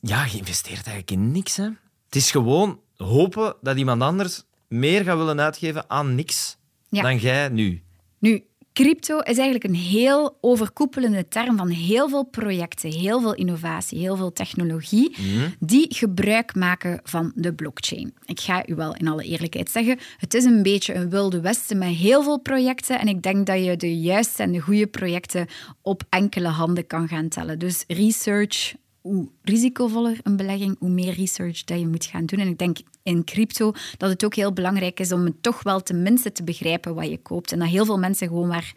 Ja, 0.01 0.25
je 0.25 0.37
investeert 0.37 0.87
eigenlijk 0.87 1.11
in 1.11 1.31
niks. 1.31 1.55
Hè. 1.55 1.63
Het 2.05 2.15
is 2.15 2.31
gewoon 2.31 2.79
hopen 2.95 3.55
dat 3.61 3.77
iemand 3.77 4.01
anders 4.01 4.43
meer 4.67 5.03
gaat 5.03 5.17
willen 5.17 5.41
uitgeven 5.41 5.89
aan 5.89 6.15
niks 6.15 6.57
ja. 6.89 7.01
dan 7.01 7.17
jij 7.17 7.49
nu. 7.49 7.83
Nu, 8.19 8.43
Crypto 8.79 9.19
is 9.19 9.37
eigenlijk 9.37 9.63
een 9.63 9.75
heel 9.75 10.37
overkoepelende 10.41 11.27
term 11.27 11.57
van 11.57 11.69
heel 11.69 12.09
veel 12.09 12.23
projecten, 12.23 12.91
heel 12.91 13.21
veel 13.21 13.33
innovatie, 13.33 13.99
heel 13.99 14.15
veel 14.15 14.33
technologie, 14.33 15.15
mhm. 15.17 15.49
die 15.59 15.95
gebruik 15.95 16.55
maken 16.55 16.99
van 17.03 17.31
de 17.35 17.53
blockchain. 17.53 18.13
Ik 18.25 18.39
ga 18.39 18.67
u 18.67 18.75
wel 18.75 18.95
in 18.95 19.07
alle 19.07 19.23
eerlijkheid 19.23 19.69
zeggen, 19.69 19.99
het 20.17 20.33
is 20.33 20.43
een 20.43 20.63
beetje 20.63 20.93
een 20.93 21.09
wilde 21.09 21.41
westen 21.41 21.77
met 21.77 21.89
heel 21.89 22.23
veel 22.23 22.39
projecten 22.39 22.99
en 22.99 23.07
ik 23.07 23.21
denk 23.21 23.45
dat 23.45 23.63
je 23.63 23.77
de 23.77 23.99
juiste 23.99 24.43
en 24.43 24.51
de 24.51 24.59
goede 24.59 24.87
projecten 24.87 25.47
op 25.81 26.03
enkele 26.09 26.47
handen 26.47 26.87
kan 26.87 27.07
gaan 27.07 27.27
tellen. 27.27 27.59
Dus 27.59 27.83
research, 27.87 28.73
hoe 29.01 29.29
risicovoller 29.41 30.19
een 30.23 30.35
belegging, 30.35 30.75
hoe 30.79 30.89
meer 30.89 31.13
research 31.13 31.63
dat 31.63 31.79
je 31.79 31.87
moet 31.87 32.05
gaan 32.05 32.25
doen. 32.25 32.39
En 32.39 32.47
ik 32.47 32.57
denk 32.57 32.77
in 33.03 33.23
crypto 33.23 33.71
dat 33.97 34.09
het 34.09 34.25
ook 34.25 34.35
heel 34.35 34.53
belangrijk 34.53 34.99
is 34.99 35.11
om 35.11 35.25
het 35.25 35.43
toch 35.43 35.63
wel 35.63 35.81
tenminste 35.81 36.31
te 36.31 36.43
begrijpen 36.43 36.95
wat 36.95 37.09
je 37.09 37.17
koopt. 37.21 37.51
En 37.51 37.59
dat 37.59 37.67
heel 37.67 37.85
veel 37.85 37.97
mensen 37.97 38.27
gewoon 38.27 38.47
maar 38.47 38.73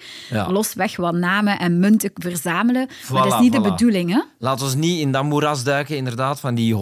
losweg 0.49 0.97
wat 0.97 1.15
namen 1.15 1.59
en 1.59 1.79
munten 1.79 2.11
verzamelen. 2.15 2.89
maar 3.11 3.23
dat 3.23 3.33
is 3.33 3.41
niet 3.41 3.53
de 3.53 3.61
bedoeling. 3.61 4.11
Hè? 4.11 4.21
Laten 4.39 4.71
we 4.71 4.77
niet 4.77 5.01
in 5.01 5.13
dat 5.13 5.25
moeras 5.25 5.65
duiken, 5.65 5.97
inderdaad, 5.97 6.41
van 6.41 6.55
die 6.55 6.77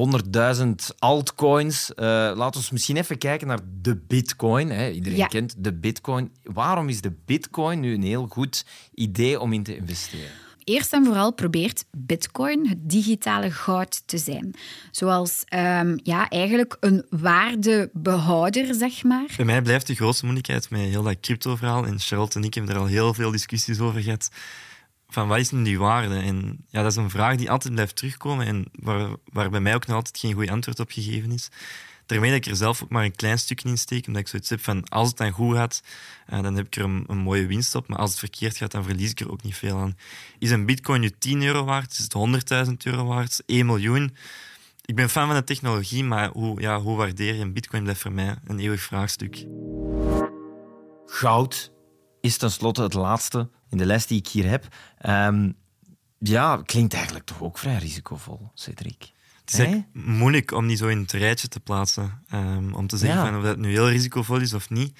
100.000 0.56 0.64
altcoins. 0.98 1.90
Uh, 1.90 2.04
laten 2.34 2.60
we 2.60 2.68
misschien 2.72 2.96
even 2.96 3.18
kijken 3.18 3.46
naar 3.46 3.60
de 3.80 3.96
bitcoin. 3.96 4.70
Hè. 4.70 4.90
Iedereen 4.90 5.28
kent 5.28 5.54
de 5.58 5.72
bitcoin. 5.72 6.32
Waarom 6.42 6.88
is 6.88 7.00
de 7.00 7.12
bitcoin 7.24 7.80
nu 7.80 7.94
een 7.94 8.02
heel 8.02 8.26
goed 8.26 8.64
idee 8.94 9.40
om 9.40 9.52
in 9.52 9.62
te 9.62 9.76
investeren? 9.76 10.30
Eerst 10.64 10.92
en 10.92 11.04
vooral 11.04 11.32
probeert 11.32 11.84
Bitcoin 11.96 12.68
het 12.68 12.78
digitale 12.90 13.50
goud 13.50 14.02
te 14.06 14.18
zijn. 14.18 14.54
Zoals 14.90 15.44
um, 15.54 16.00
ja, 16.02 16.28
eigenlijk 16.28 16.76
een 16.80 17.06
waardebehouder, 17.10 18.74
zeg 18.74 19.02
maar. 19.02 19.26
Bij 19.36 19.44
mij 19.44 19.62
blijft 19.62 19.86
de 19.86 19.94
grootste 19.94 20.24
moeilijkheid 20.24 20.70
met 20.70 20.80
heel 20.80 21.02
dat 21.02 21.20
crypto-verhaal. 21.20 21.86
En 21.86 21.98
Charlotte 21.98 22.38
en 22.38 22.44
ik 22.44 22.54
hebben 22.54 22.74
er 22.74 22.80
al 22.80 22.86
heel 22.86 23.14
veel 23.14 23.30
discussies 23.30 23.80
over 23.80 24.00
gehad. 24.00 24.30
Van 25.08 25.28
wat 25.28 25.38
is 25.38 25.50
nu 25.50 25.62
die 25.62 25.78
waarde? 25.78 26.14
En 26.14 26.64
ja, 26.68 26.82
dat 26.82 26.90
is 26.90 26.96
een 26.96 27.10
vraag 27.10 27.36
die 27.36 27.50
altijd 27.50 27.74
blijft 27.74 27.96
terugkomen 27.96 28.46
en 28.46 28.64
waar, 28.72 29.08
waar 29.24 29.50
bij 29.50 29.60
mij 29.60 29.74
ook 29.74 29.86
nog 29.86 29.96
altijd 29.96 30.18
geen 30.18 30.34
goed 30.34 30.50
antwoord 30.50 30.80
op 30.80 30.90
gegeven 30.90 31.32
is. 31.32 31.48
Daarmee 32.10 32.30
dat 32.30 32.38
ik 32.38 32.46
er 32.46 32.56
zelf 32.56 32.82
ook 32.82 32.88
maar 32.88 33.04
een 33.04 33.16
klein 33.16 33.38
stukje 33.38 33.68
in 33.68 33.78
steek, 33.78 34.06
omdat 34.06 34.22
ik 34.22 34.28
zoiets 34.28 34.50
heb 34.50 34.60
van 34.60 34.88
als 34.88 35.08
het 35.08 35.16
dan 35.16 35.30
goed 35.30 35.56
gaat, 35.56 35.82
uh, 36.32 36.42
dan 36.42 36.56
heb 36.56 36.66
ik 36.66 36.76
er 36.76 36.84
een, 36.84 37.18
mooie 37.18 37.46
winst 37.46 37.74
op. 37.74 37.88
Maar 37.88 37.98
als 37.98 38.10
het 38.10 38.18
verkeerd 38.18 38.56
gaat, 38.56 38.70
dan 38.70 38.84
verlies 38.84 39.10
ik 39.10 39.20
er 39.20 39.30
ook 39.30 39.42
niet 39.42 39.56
veel 39.56 39.78
aan. 39.78 39.96
Is 40.38 40.50
een 40.50 40.66
bitcoin 40.66 41.00
nu 41.00 41.10
10 41.10 41.42
euro 41.42 41.64
waard? 41.64 41.92
Is 41.92 41.98
het 41.98 42.66
100.000 42.68 42.72
euro 42.84 43.04
waard? 43.04 43.42
1 43.46 43.66
miljoen? 43.66 44.16
Ik 44.84 44.96
ben 44.96 45.10
fan 45.10 45.26
van 45.26 45.36
de 45.36 45.44
technologie, 45.44 46.04
maar 46.04 46.28
hoe, 46.28 46.60
ja, 46.60 46.80
hoe 46.80 46.96
waardeer 46.96 47.34
je 47.34 47.40
een 47.40 47.52
bitcoin 47.52 47.82
blijft 47.82 48.00
voor 48.00 48.12
mij 48.12 48.36
een 48.46 48.58
eeuwig 48.58 48.82
vraagstuk. 48.82 49.46
Goud 51.06 51.72
is 52.20 52.36
tenslotte 52.36 52.82
het 52.82 52.94
laatste 52.94 53.48
in 53.68 53.78
de 53.78 53.86
lijst 53.86 54.08
die 54.08 54.18
ik 54.18 54.28
hier 54.28 54.48
heb. 54.48 54.66
Um, 55.06 55.54
ja, 56.18 56.62
klinkt 56.64 56.94
eigenlijk 56.94 57.24
toch 57.24 57.42
ook 57.42 57.58
vrij 57.58 57.76
risicovol, 57.76 58.50
Cedric. 58.54 59.12
Het 59.56 59.68
is 59.68 59.82
moeilijk 59.92 60.52
om 60.52 60.66
die 60.66 60.76
zo 60.76 60.86
in 60.86 60.98
het 60.98 61.12
rijtje 61.12 61.48
te 61.48 61.60
plaatsen. 61.60 62.22
Um, 62.34 62.74
om 62.74 62.86
te 62.86 62.96
zeggen 62.96 63.20
van 63.20 63.36
of 63.36 63.42
dat 63.42 63.58
nu 63.58 63.70
heel 63.70 63.88
risicovol 63.88 64.40
is 64.40 64.54
of 64.54 64.70
niet. 64.70 64.98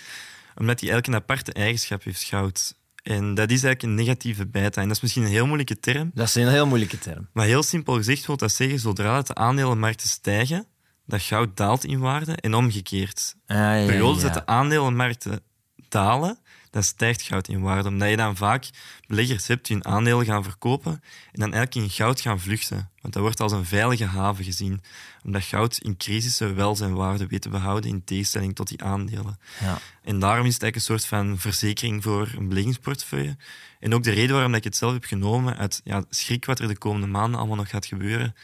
Omdat 0.56 0.80
hij 0.80 0.90
elke 0.90 1.14
aparte 1.14 1.52
eigenschap 1.52 2.04
heeft, 2.04 2.22
goud. 2.22 2.74
En 3.02 3.34
dat 3.34 3.50
is 3.50 3.62
eigenlijk 3.62 3.82
een 3.82 3.94
negatieve 3.94 4.46
beta. 4.46 4.80
En 4.80 4.86
dat 4.86 4.96
is 4.96 5.02
misschien 5.02 5.22
een 5.22 5.28
heel 5.28 5.46
moeilijke 5.46 5.80
term. 5.80 6.10
Dat 6.14 6.26
is 6.26 6.34
een 6.34 6.48
heel 6.48 6.66
moeilijke 6.66 6.98
term. 6.98 7.28
Maar 7.32 7.46
heel 7.46 7.62
simpel 7.62 7.94
gezegd 7.94 8.26
wil 8.26 8.36
dat 8.36 8.52
zeggen, 8.52 8.78
zodra 8.78 9.22
de 9.22 9.34
aandelenmarkten 9.34 10.08
stijgen, 10.08 10.66
dat 11.06 11.22
goud 11.22 11.56
daalt 11.56 11.84
in 11.84 11.98
waarde 11.98 12.36
en 12.36 12.54
omgekeerd. 12.54 13.34
Ah, 13.46 13.56
ja, 13.56 13.86
Periodes 13.86 14.22
dat 14.22 14.34
de 14.34 14.46
aandelenmarkten 14.46 15.40
dalen, 15.88 16.38
dan 16.70 16.82
stijgt 16.82 17.22
goud 17.22 17.48
in 17.48 17.60
waarde. 17.60 17.88
Omdat 17.88 18.08
je 18.10 18.16
dan 18.16 18.36
vaak 18.36 18.70
beleggers 19.06 19.46
hebt 19.46 19.66
die 19.66 19.76
hun 19.76 19.92
aandelen 19.92 20.24
gaan 20.24 20.42
verkopen 20.42 20.92
en 21.32 21.40
dan 21.40 21.52
eigenlijk 21.52 21.74
in 21.74 21.90
goud 21.90 22.20
gaan 22.20 22.40
vluchten. 22.40 22.90
Want 23.00 23.14
dat 23.14 23.22
wordt 23.22 23.40
als 23.40 23.52
een 23.52 23.64
veilige 23.64 24.04
haven 24.04 24.44
gezien. 24.44 24.82
Omdat 25.24 25.42
goud 25.42 25.78
in 25.78 25.96
crisissen 25.96 26.54
wel 26.54 26.76
zijn 26.76 26.94
waarde 26.94 27.26
weet 27.26 27.42
te 27.42 27.48
behouden 27.48 27.90
in 27.90 28.04
tegenstelling 28.04 28.54
tot 28.54 28.68
die 28.68 28.82
aandelen. 28.82 29.38
Ja. 29.60 29.78
En 30.02 30.18
daarom 30.18 30.46
is 30.46 30.54
het 30.54 30.62
eigenlijk 30.62 30.74
een 30.74 30.98
soort 30.98 31.06
van 31.06 31.38
verzekering 31.38 32.02
voor 32.02 32.32
een 32.36 32.48
beleggingsportefeuille. 32.48 33.36
En 33.80 33.94
ook 33.94 34.02
de 34.02 34.10
reden 34.10 34.34
waarom 34.34 34.54
ik 34.54 34.64
het 34.64 34.76
zelf 34.76 34.92
heb 34.92 35.04
genomen, 35.04 35.56
uit 35.56 35.80
ja, 35.84 36.04
schrik 36.10 36.44
wat 36.44 36.58
er 36.58 36.68
de 36.68 36.78
komende 36.78 37.06
maanden 37.06 37.38
allemaal 37.38 37.56
nog 37.56 37.68
gaat 37.68 37.86
gebeuren, 37.86 38.34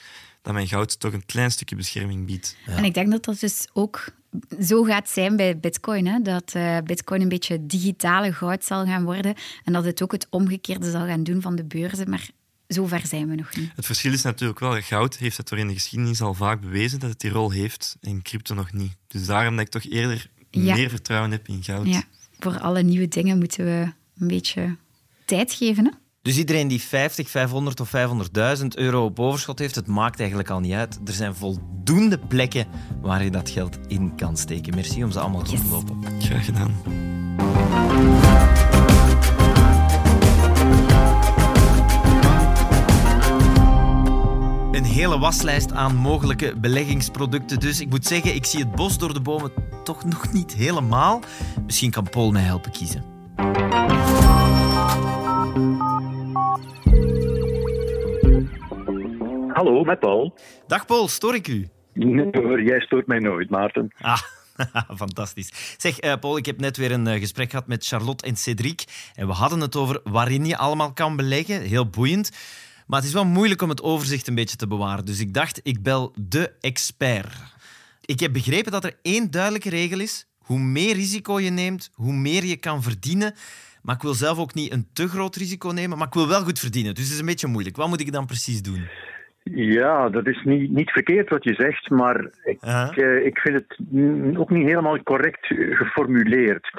dat 0.43 0.53
mijn 0.53 0.69
goud 0.69 1.01
toch 1.01 1.13
een 1.13 1.27
klein 1.27 1.51
stukje 1.51 1.77
bescherming 1.77 2.27
biedt. 2.27 2.57
En 2.67 2.85
ik 2.85 2.95
denk 2.95 3.11
dat 3.11 3.25
dat 3.25 3.41
dus 3.41 3.69
ook 3.73 4.09
zo 4.63 4.83
gaat 4.83 5.09
zijn 5.09 5.37
bij 5.37 5.59
Bitcoin. 5.59 6.07
Hè? 6.07 6.21
Dat 6.21 6.53
uh, 6.57 6.79
Bitcoin 6.85 7.21
een 7.21 7.29
beetje 7.29 7.67
digitale 7.67 8.33
goud 8.33 8.65
zal 8.65 8.85
gaan 8.85 9.05
worden 9.05 9.35
en 9.65 9.73
dat 9.73 9.85
het 9.85 10.03
ook 10.03 10.13
het 10.13 10.27
omgekeerde 10.31 10.91
zal 10.91 11.07
gaan 11.07 11.23
doen 11.23 11.41
van 11.41 11.57
de 11.57 11.65
beurzen. 11.65 12.11
Maar 12.11 12.31
zover 12.67 13.07
zijn 13.07 13.29
we 13.29 13.35
nog 13.35 13.57
niet. 13.57 13.71
Het 13.77 13.87
verschil 13.87 14.13
is 14.13 14.23
natuurlijk 14.23 14.59
wel, 14.59 14.81
goud 14.81 15.17
heeft 15.17 15.37
het 15.37 15.49
door 15.49 15.59
in 15.59 15.69
de 15.69 15.75
geschiedenis 15.75 16.21
al 16.21 16.35
vaak 16.35 16.61
bewezen 16.61 16.99
dat 16.99 17.11
het 17.11 17.21
die 17.21 17.31
rol 17.31 17.51
heeft 17.51 17.97
en 18.01 18.23
crypto 18.23 18.55
nog 18.55 18.73
niet. 18.73 18.97
Dus 19.07 19.27
daarom 19.27 19.57
dat 19.57 19.65
ik 19.65 19.71
toch 19.71 19.85
eerder 19.93 20.31
meer 20.51 20.91
vertrouwen 20.91 21.31
heb 21.31 21.49
in 21.49 21.63
goud. 21.63 21.87
Ja, 21.87 22.03
voor 22.39 22.59
alle 22.59 22.83
nieuwe 22.83 23.09
dingen 23.09 23.39
moeten 23.39 23.65
we 23.65 23.93
een 24.19 24.29
beetje 24.29 24.77
tijd 25.25 25.53
geven. 25.53 25.85
Hè? 25.85 25.91
Dus 26.27 26.37
iedereen 26.37 26.69
die 26.69 26.81
50, 26.81 27.31
500 27.31 27.81
of 27.81 27.93
500.000 28.61 28.67
euro 28.75 29.05
op 29.05 29.21
overschot 29.21 29.59
heeft, 29.59 29.75
het 29.75 29.87
maakt 29.87 30.19
eigenlijk 30.19 30.51
al 30.51 30.61
niet 30.61 30.73
uit. 30.73 31.01
Er 31.05 31.13
zijn 31.13 31.35
voldoende 31.35 32.19
plekken 32.19 32.67
waar 33.01 33.25
je 33.25 33.31
dat 33.31 33.51
geld 33.51 33.79
in 33.89 34.15
kan 34.17 34.37
steken. 34.37 34.75
Merci 34.75 35.05
om 35.05 35.11
ze 35.11 35.21
allemaal 35.21 35.47
yes. 35.47 35.61
te 35.61 35.67
lopen. 35.67 36.05
Graag 36.19 36.45
gedaan. 36.45 36.75
Een 44.73 44.85
hele 44.85 45.19
waslijst 45.19 45.73
aan 45.73 45.97
mogelijke 45.97 46.55
beleggingsproducten. 46.57 47.61
Dus 47.61 47.81
ik 47.81 47.89
moet 47.89 48.07
zeggen, 48.07 48.35
ik 48.35 48.45
zie 48.45 48.61
het 48.61 48.75
bos 48.75 48.99
door 48.99 49.13
de 49.13 49.21
bomen 49.21 49.53
toch 49.85 50.05
nog 50.05 50.33
niet 50.33 50.55
helemaal. 50.55 51.21
Misschien 51.67 51.91
kan 51.91 52.09
Paul 52.11 52.31
mij 52.31 52.43
helpen 52.43 52.71
kiezen. 52.71 53.05
Hallo, 59.57 59.85
met 59.85 59.99
Paul. 59.99 60.35
Dag 60.67 60.87
Paul, 60.87 61.09
stoor 61.09 61.35
ik 61.35 61.49
u? 61.49 61.69
Nee 61.93 62.29
hoor, 62.33 62.63
jij 62.63 62.81
stoort 62.81 63.07
mij 63.07 63.19
nooit, 63.19 63.51
Maarten. 63.51 63.89
Ah, 64.01 64.21
fantastisch. 65.03 65.77
Zeg, 65.77 66.05
uh, 66.05 66.15
Paul, 66.21 66.37
ik 66.37 66.47
heb 66.47 66.61
net 66.61 66.77
weer 66.77 66.93
een 66.93 67.07
uh, 67.07 67.15
gesprek 67.15 67.51
gehad 67.51 67.67
met 67.67 67.87
Charlotte 67.87 68.27
en 68.27 68.37
Cédric. 68.37 68.85
En 69.15 69.27
we 69.27 69.33
hadden 69.33 69.61
het 69.61 69.77
over 69.77 70.01
waarin 70.05 70.45
je 70.47 70.57
allemaal 70.57 70.93
kan 70.93 71.17
beleggen. 71.17 71.61
Heel 71.61 71.89
boeiend. 71.89 72.31
Maar 72.87 72.99
het 72.99 73.09
is 73.09 73.15
wel 73.15 73.25
moeilijk 73.25 73.63
om 73.63 73.69
het 73.69 73.83
overzicht 73.83 74.29
een 74.29 74.35
beetje 74.35 74.57
te 74.57 74.67
bewaren. 74.67 75.05
Dus 75.05 75.21
ik 75.21 75.35
dacht, 75.35 75.61
ik 75.63 75.83
bel 75.83 76.13
de 76.21 76.53
expert. 76.61 77.35
Ik 78.01 78.21
heb 78.21 78.33
begrepen 78.33 78.73
dat 78.73 78.85
er 78.85 78.99
één 79.03 79.31
duidelijke 79.31 79.71
regel 79.71 80.01
is. 80.01 80.29
Hoe 80.39 80.59
meer 80.59 80.95
risico 80.95 81.41
je 81.41 81.51
neemt, 81.51 81.91
hoe 81.95 82.13
meer 82.13 82.45
je 82.45 82.57
kan 82.57 82.83
verdienen. 82.83 83.35
Maar 83.83 83.95
ik 83.95 84.03
wil 84.03 84.15
zelf 84.15 84.39
ook 84.39 84.55
niet 84.55 84.73
een 84.73 84.89
te 84.93 85.09
groot 85.09 85.37
risico 85.37 85.69
nemen, 85.69 85.99
maar 85.99 86.07
ik 86.07 86.15
wil 86.15 86.29
wel 86.29 86.43
goed 86.43 86.59
verdienen. 86.59 86.95
Dus 86.95 87.05
het 87.05 87.13
is 87.13 87.19
een 87.19 87.27
beetje 87.27 87.47
moeilijk. 87.47 87.77
Wat 87.77 87.89
moet 87.89 88.01
ik 88.01 88.13
dan 88.13 88.27
precies 88.27 88.63
doen? 88.63 88.89
Ja, 89.55 90.09
dat 90.09 90.27
is 90.27 90.43
niet, 90.45 90.71
niet 90.71 90.91
verkeerd 90.91 91.29
wat 91.29 91.45
je 91.45 91.55
zegt, 91.55 91.91
maar 91.91 92.31
ik, 92.45 92.59
uh, 92.97 93.25
ik 93.25 93.39
vind 93.39 93.55
het 93.55 93.79
ook 94.39 94.51
niet 94.51 94.67
helemaal 94.67 95.03
correct 95.03 95.47
geformuleerd. 95.71 96.71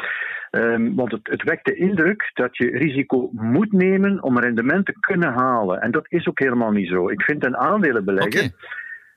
Um, 0.51 0.95
want 0.95 1.11
het, 1.11 1.27
het 1.27 1.43
wekt 1.43 1.65
de 1.65 1.75
indruk 1.75 2.31
dat 2.33 2.57
je 2.57 2.77
risico 2.77 3.29
moet 3.31 3.71
nemen 3.71 4.23
om 4.23 4.39
rendement 4.39 4.85
te 4.85 4.95
kunnen 4.99 5.33
halen. 5.33 5.81
En 5.81 5.91
dat 5.91 6.05
is 6.07 6.27
ook 6.27 6.39
helemaal 6.39 6.71
niet 6.71 6.89
zo. 6.89 7.09
Ik 7.09 7.21
vind 7.21 7.45
een 7.45 7.57
aandelenbelegger. 7.57 8.51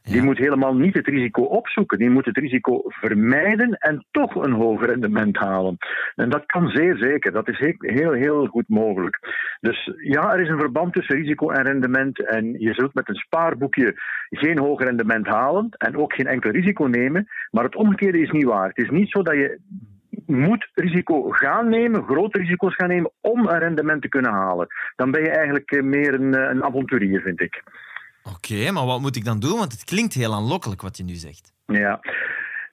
Die 0.02 0.22
moet 0.22 0.38
helemaal 0.38 0.74
niet 0.74 0.94
het 0.94 1.06
risico 1.06 1.42
opzoeken. 1.42 1.98
Die 1.98 2.10
moet 2.10 2.24
het 2.24 2.36
risico 2.36 2.82
vermijden 2.84 3.72
en 3.72 4.06
toch 4.10 4.34
een 4.34 4.52
hoger 4.52 4.86
rendement 4.86 5.36
halen. 5.36 5.76
En 6.16 6.30
dat 6.30 6.46
kan 6.46 6.68
zeer 6.68 6.96
zeker. 6.96 7.32
Dat 7.32 7.48
is 7.48 7.58
heel, 7.78 8.12
heel 8.12 8.46
goed 8.46 8.68
mogelijk. 8.68 9.18
Dus 9.60 9.92
ja, 9.96 10.32
er 10.32 10.40
is 10.40 10.48
een 10.48 10.58
verband 10.58 10.92
tussen 10.92 11.16
risico 11.16 11.50
en 11.50 11.64
rendement. 11.64 12.26
En 12.26 12.52
je 12.58 12.74
zult 12.74 12.94
met 12.94 13.08
een 13.08 13.14
spaarboekje 13.14 13.94
geen 14.30 14.58
hoog 14.58 14.82
rendement 14.82 15.26
halen 15.26 15.68
en 15.70 15.96
ook 15.96 16.12
geen 16.12 16.26
enkel 16.26 16.50
risico 16.50 16.84
nemen. 16.84 17.28
Maar 17.50 17.64
het 17.64 17.76
omgekeerde 17.76 18.20
is 18.20 18.30
niet 18.30 18.44
waar. 18.44 18.68
Het 18.68 18.78
is 18.78 18.90
niet 18.90 19.10
zo 19.10 19.22
dat 19.22 19.34
je 19.34 19.58
moet 20.26 20.70
risico 20.74 21.30
gaan 21.30 21.68
nemen, 21.68 22.04
grote 22.04 22.38
risico's 22.38 22.74
gaan 22.74 22.88
nemen, 22.88 23.10
om 23.20 23.46
een 23.46 23.58
rendement 23.58 24.02
te 24.02 24.08
kunnen 24.08 24.30
halen. 24.30 24.66
Dan 24.96 25.10
ben 25.10 25.22
je 25.22 25.30
eigenlijk 25.30 25.70
eh, 25.70 25.82
meer 25.82 26.14
een, 26.14 26.34
eh, 26.34 26.50
een 26.50 26.64
avonturier, 26.64 27.20
vind 27.20 27.40
ik. 27.40 27.62
Oké, 28.22 28.70
maar 28.70 28.86
wat 28.86 29.00
moet 29.00 29.16
ik 29.16 29.24
dan 29.24 29.40
doen? 29.40 29.58
Want 29.58 29.72
het 29.72 29.84
klinkt 29.84 30.14
heel 30.14 30.34
aanlokkelijk 30.34 30.82
wat 30.82 30.96
je 30.96 31.04
nu 31.04 31.14
zegt. 31.14 31.52
Ja, 31.66 32.00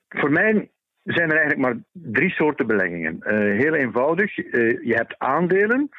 voor 0.10 0.32
mij 0.32 0.70
zijn 1.04 1.30
er 1.32 1.38
eigenlijk 1.38 1.60
maar 1.60 1.78
drie 1.92 2.30
soorten 2.30 2.68
beleggingen. 2.68 3.18
Uh, 3.20 3.30
heel 3.62 3.74
eenvoudig. 3.74 4.36
je 4.36 4.94
hebt 4.96 5.16
aandelen, 5.18 5.90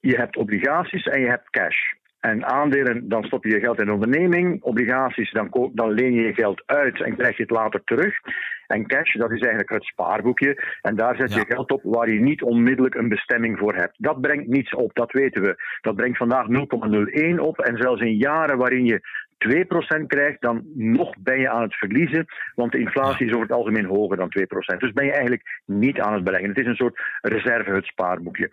je 0.00 0.16
hebt 0.16 0.36
obligaties 0.36 1.04
en 1.04 1.20
je 1.20 1.28
hebt 1.28 1.50
cash. 1.50 1.78
En 2.20 2.46
aandelen, 2.46 3.08
dan 3.08 3.24
stop 3.24 3.44
je 3.44 3.50
je 3.50 3.60
geld 3.60 3.80
in 3.80 3.86
een 3.86 3.94
onderneming. 3.94 4.62
Obligaties, 4.62 5.32
dan, 5.32 5.70
dan 5.72 5.90
leen 5.90 6.12
je 6.12 6.22
je 6.22 6.34
geld 6.34 6.62
uit 6.66 7.02
en 7.02 7.16
krijg 7.16 7.36
je 7.36 7.42
het 7.42 7.52
later 7.52 7.84
terug. 7.84 8.14
En 8.70 8.86
cash, 8.86 9.14
dat 9.14 9.30
is 9.30 9.40
eigenlijk 9.40 9.70
het 9.70 9.84
spaarboekje. 9.84 10.62
En 10.80 10.96
daar 10.96 11.16
zet 11.16 11.34
je 11.34 11.44
geld 11.48 11.70
op 11.70 11.80
waar 11.82 12.10
je 12.10 12.20
niet 12.20 12.42
onmiddellijk 12.42 12.94
een 12.94 13.08
bestemming 13.08 13.58
voor 13.58 13.74
hebt. 13.74 13.94
Dat 13.98 14.20
brengt 14.20 14.46
niets 14.46 14.74
op, 14.74 14.94
dat 14.94 15.12
weten 15.12 15.42
we. 15.42 15.62
Dat 15.80 15.96
brengt 15.96 16.18
vandaag 16.18 16.46
0,01 16.48 17.40
op. 17.40 17.58
En 17.58 17.76
zelfs 17.76 18.00
in 18.00 18.16
jaren 18.16 18.58
waarin 18.58 18.84
je 18.84 19.00
2% 20.02 20.06
krijgt, 20.06 20.40
dan 20.40 20.62
nog 20.74 21.14
ben 21.18 21.40
je 21.40 21.50
aan 21.50 21.62
het 21.62 21.74
verliezen. 21.74 22.26
Want 22.54 22.72
de 22.72 22.78
inflatie 22.78 23.26
is 23.26 23.32
over 23.32 23.46
het 23.46 23.56
algemeen 23.56 23.84
hoger 23.84 24.16
dan 24.16 24.32
2%. 24.74 24.76
Dus 24.78 24.92
ben 24.92 25.04
je 25.04 25.12
eigenlijk 25.12 25.60
niet 25.64 26.00
aan 26.00 26.14
het 26.14 26.24
beleggen. 26.24 26.48
Het 26.48 26.58
is 26.58 26.66
een 26.66 26.74
soort 26.74 27.00
reserve, 27.20 27.70
het 27.70 27.84
spaarboekje. 27.84 28.48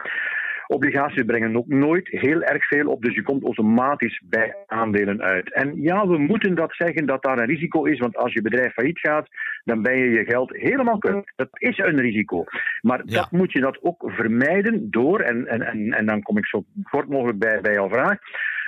Obligaties 0.67 1.23
brengen 1.23 1.57
ook 1.57 1.67
nooit 1.67 2.07
heel 2.07 2.41
erg 2.41 2.67
veel 2.67 2.87
op, 2.87 3.01
dus 3.01 3.15
je 3.15 3.23
komt 3.23 3.43
automatisch 3.43 4.21
bij 4.25 4.55
aandelen 4.65 5.21
uit. 5.21 5.53
En 5.53 5.81
ja, 5.81 6.07
we 6.07 6.17
moeten 6.17 6.55
dat 6.55 6.73
zeggen 6.75 7.05
dat 7.05 7.23
daar 7.23 7.39
een 7.39 7.45
risico 7.45 7.83
is, 7.83 7.99
want 7.99 8.17
als 8.17 8.33
je 8.33 8.41
bedrijf 8.41 8.73
failliet 8.73 8.99
gaat, 8.99 9.27
dan 9.63 9.81
ben 9.81 9.97
je 9.97 10.09
je 10.09 10.25
geld 10.25 10.55
helemaal 10.55 10.97
kwijt. 10.97 11.33
Dat 11.35 11.49
is 11.51 11.77
een 11.77 11.99
risico. 11.99 12.43
Maar 12.81 13.05
dat 13.05 13.31
moet 13.31 13.51
je 13.51 13.59
dat 13.59 13.83
ook 13.83 14.03
vermijden 14.05 14.91
door, 14.91 15.19
en, 15.19 15.47
en, 15.47 15.61
en, 15.61 15.93
en 15.93 16.05
dan 16.05 16.21
kom 16.21 16.37
ik 16.37 16.45
zo 16.45 16.63
kort 16.89 17.09
mogelijk 17.09 17.39
bij, 17.39 17.61
bij 17.61 17.73
jouw 17.73 17.89
vraag, 17.89 18.17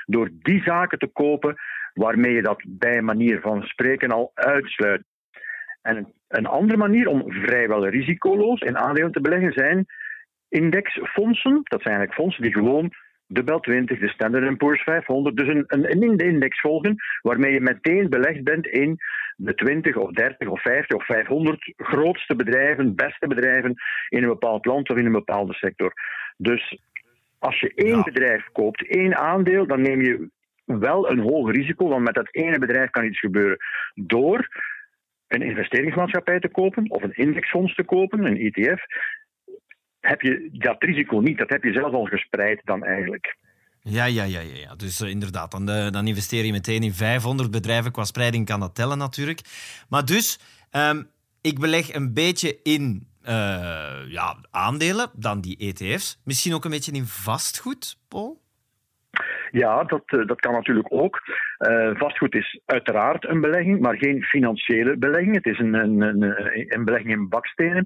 door 0.05 0.29
die 0.41 0.61
zaken 0.61 0.99
te 0.99 1.07
kopen 1.07 1.55
waarmee 1.93 2.33
je 2.33 2.41
dat 2.41 2.63
bij 2.67 3.01
manier 3.01 3.39
van 3.41 3.63
spreken 3.63 4.11
al 4.11 4.31
uitsluit. 4.33 5.03
En 5.81 6.13
een 6.27 6.45
andere 6.45 6.77
manier 6.77 7.07
om 7.07 7.31
vrijwel 7.31 7.87
risicoloos 7.87 8.61
in 8.61 8.77
aandelen 8.77 9.11
te 9.11 9.21
beleggen 9.21 9.53
zijn 9.53 9.85
indexfondsen. 10.49 11.61
Dat 11.63 11.81
zijn 11.81 11.95
eigenlijk 11.95 12.13
fondsen 12.13 12.43
die 12.43 12.53
gewoon 12.53 12.93
de 13.25 13.43
Bel 13.43 13.59
20, 13.59 13.99
de 13.99 14.07
Standard 14.07 14.57
Poor's 14.57 14.83
500, 14.83 15.37
dus 15.37 15.47
een, 15.47 15.63
een, 15.67 15.91
een 15.91 16.17
index 16.17 16.59
volgen, 16.59 16.95
waarmee 17.21 17.53
je 17.53 17.61
meteen 17.61 18.09
belegd 18.09 18.43
bent 18.43 18.67
in 18.67 18.97
de 19.35 19.55
20 19.55 19.95
of 19.95 20.11
30 20.11 20.47
of 20.47 20.61
50 20.61 20.97
of 20.97 21.05
500 21.05 21.73
grootste 21.77 22.35
bedrijven, 22.35 22.95
beste 22.95 23.27
bedrijven 23.27 23.75
in 24.09 24.23
een 24.23 24.29
bepaald 24.29 24.65
land 24.65 24.89
of 24.89 24.97
in 24.97 25.05
een 25.05 25.11
bepaalde 25.11 25.53
sector. 25.53 25.93
Dus 26.37 26.79
als 27.39 27.59
je 27.59 27.73
één 27.75 28.03
bedrijf 28.03 28.45
koopt, 28.51 28.87
één 28.87 29.17
aandeel, 29.17 29.67
dan 29.67 29.81
neem 29.81 30.01
je 30.01 30.29
wel 30.65 31.11
een 31.11 31.19
hoog 31.19 31.51
risico, 31.51 31.87
want 31.87 32.03
met 32.03 32.15
dat 32.15 32.35
ene 32.35 32.59
bedrijf 32.59 32.89
kan 32.89 33.05
iets 33.05 33.19
gebeuren. 33.19 33.57
Door 33.93 34.47
een 35.27 35.41
investeringsmaatschappij 35.41 36.39
te 36.39 36.49
kopen 36.49 36.89
of 36.89 37.03
een 37.03 37.15
indexfonds 37.15 37.75
te 37.75 37.83
kopen, 37.83 38.25
een 38.25 38.37
ETF, 38.37 38.83
heb 40.09 40.21
je 40.21 40.49
dat 40.51 40.83
risico 40.83 41.19
niet. 41.19 41.37
Dat 41.37 41.49
heb 41.49 41.63
je 41.63 41.71
zelf 41.71 41.93
al 41.93 42.05
gespreid 42.05 42.61
dan 42.63 42.83
eigenlijk. 42.83 43.37
Ja, 43.81 44.05
ja, 44.05 44.23
ja, 44.23 44.39
ja, 44.39 44.55
ja. 44.55 44.75
dus 44.75 45.01
uh, 45.01 45.09
inderdaad, 45.09 45.51
dan, 45.51 45.69
uh, 45.69 45.89
dan, 45.89 46.07
investeer 46.07 46.45
je 46.45 46.51
meteen 46.51 46.83
in 46.83 46.91
500 46.91 47.51
bedrijven. 47.51 47.91
Qua 47.91 48.03
spreiding 48.03 48.45
kan 48.45 48.59
dat 48.59 48.75
tellen 48.75 48.97
natuurlijk. 48.97 49.39
Maar 49.89 50.05
dus, 50.05 50.39
um, 50.71 51.09
ik 51.41 51.59
beleg 51.59 51.93
een 51.93 52.13
beetje 52.13 52.59
in 52.63 53.07
uh, 53.23 53.31
ja, 54.07 54.35
aandelen, 54.51 55.09
dan 55.13 55.41
die 55.41 55.57
ETF's. 55.57 56.21
Misschien 56.25 56.53
ook 56.53 56.65
een 56.65 56.71
beetje 56.71 56.91
in 56.91 57.05
vastgoed, 57.05 57.97
Paul? 58.07 58.41
Ja, 59.51 59.83
dat, 59.83 60.03
dat 60.07 60.39
kan 60.39 60.53
natuurlijk 60.53 60.87
ook. 60.93 61.21
Uh, 61.59 61.89
vastgoed 61.93 62.35
is 62.35 62.61
uiteraard 62.65 63.27
een 63.27 63.41
belegging, 63.41 63.79
maar 63.79 63.97
geen 63.97 64.23
financiële 64.23 64.97
belegging. 64.97 65.35
Het 65.35 65.45
is 65.45 65.59
een, 65.59 65.73
een, 65.73 66.01
een, 66.01 66.73
een 66.73 66.85
belegging 66.85 67.11
in 67.11 67.29
bakstenen. 67.29 67.85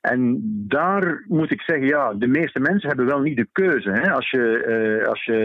En 0.00 0.40
daar 0.68 1.24
moet 1.28 1.50
ik 1.50 1.60
zeggen, 1.60 1.86
ja, 1.86 2.14
de 2.14 2.26
meeste 2.26 2.60
mensen 2.60 2.88
hebben 2.88 3.06
wel 3.06 3.20
niet 3.20 3.36
de 3.36 3.48
keuze. 3.52 3.90
Hè. 3.90 4.12
Als 4.12 4.30
je, 4.30 4.64
uh, 5.00 5.08
als 5.08 5.24
je 5.24 5.38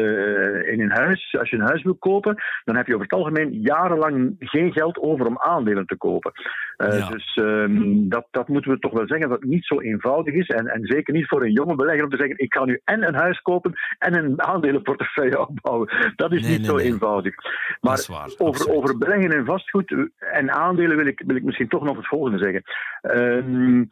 uh, 0.63 0.73
in 0.73 0.81
een 0.81 0.91
huis, 0.91 1.35
als 1.39 1.49
je 1.49 1.55
een 1.55 1.67
huis 1.67 1.83
wil 1.83 1.95
kopen, 1.95 2.43
dan 2.63 2.75
heb 2.75 2.87
je 2.87 2.93
over 2.93 3.05
het 3.05 3.19
algemeen 3.19 3.53
jarenlang 3.61 4.35
geen 4.39 4.71
geld 4.71 4.97
over 4.97 5.25
om 5.25 5.39
aandelen 5.39 5.85
te 5.85 5.97
kopen. 5.97 6.31
Uh, 6.77 7.09
Dus 7.15 7.35
um, 7.35 8.09
dat, 8.09 8.27
dat 8.31 8.47
moeten 8.47 8.71
we 8.71 8.79
toch 8.79 8.91
wel 8.91 9.07
zeggen 9.07 9.29
dat 9.29 9.39
het 9.39 9.49
niet 9.49 9.65
zo 9.65 9.79
eenvoudig 9.79 10.33
is. 10.33 10.47
En, 10.47 10.67
en 10.67 10.85
zeker 10.85 11.13
niet 11.13 11.27
voor 11.27 11.43
een 11.43 11.51
jonge 11.51 11.75
belegger 11.75 12.03
om 12.03 12.09
te 12.09 12.17
zeggen: 12.17 12.37
ik 12.37 12.53
ga 12.53 12.65
nu 12.65 12.81
en 12.83 13.07
een 13.07 13.15
huis 13.15 13.41
kopen 13.41 13.73
en 13.97 14.17
een 14.17 14.41
aandelenportefeuille 14.41 15.47
opbouwen. 15.47 16.13
Dat 16.15 16.31
is 16.31 16.47
niet 16.47 16.65
zo 16.65 16.77
eenvoudig. 16.77 17.35
Maar 17.81 18.05
over, 18.37 18.69
over 18.71 18.97
beleggen 18.97 19.31
in 19.31 19.45
vastgoed 19.45 19.95
en 20.19 20.51
aandelen 20.51 20.97
wil 20.97 21.07
ik, 21.07 21.23
wil 21.25 21.35
ik 21.35 21.43
misschien 21.43 21.67
toch 21.67 21.83
nog 21.83 21.97
het 21.97 22.07
volgende 22.07 22.37
zeggen. 22.37 22.63
Um, 23.01 23.87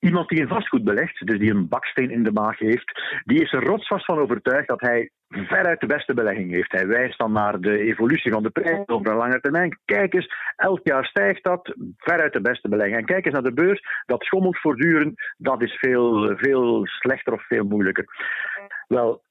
Iemand 0.00 0.28
die 0.28 0.40
in 0.40 0.48
vastgoed 0.48 0.84
belegt, 0.84 1.26
dus 1.26 1.38
die 1.38 1.50
een 1.50 1.68
baksteen 1.68 2.10
in 2.10 2.22
de 2.22 2.32
maag 2.32 2.58
heeft, 2.58 3.20
die 3.24 3.42
is 3.42 3.52
er 3.52 3.64
rotsvast 3.64 4.04
van 4.04 4.18
overtuigd 4.18 4.68
dat 4.68 4.80
hij 4.80 5.10
veruit 5.28 5.80
de 5.80 5.86
beste 5.86 6.14
belegging 6.14 6.50
heeft. 6.50 6.72
Hij 6.72 6.86
wijst 6.86 7.18
dan 7.18 7.32
naar 7.32 7.60
de 7.60 7.78
evolutie 7.78 8.32
van 8.32 8.42
de 8.42 8.50
prijs 8.50 8.86
over 8.86 9.10
een 9.10 9.16
lange 9.16 9.40
termijn. 9.40 9.78
Kijk 9.84 10.14
eens, 10.14 10.34
elk 10.56 10.80
jaar 10.82 11.04
stijgt 11.04 11.44
dat, 11.44 11.74
veruit 11.96 12.32
de 12.32 12.40
beste 12.40 12.68
belegging. 12.68 12.96
En 12.96 13.04
kijk 13.04 13.24
eens 13.24 13.34
naar 13.34 13.42
de 13.42 13.52
beurs, 13.52 13.80
dat 14.06 14.22
schommelt 14.22 14.58
voortdurend, 14.58 15.20
dat 15.36 15.62
is 15.62 15.72
veel, 15.72 16.36
veel 16.36 16.86
slechter 16.86 17.32
of 17.32 17.46
veel 17.46 17.64
moeilijker. 17.64 18.04
Wel, 18.88 19.22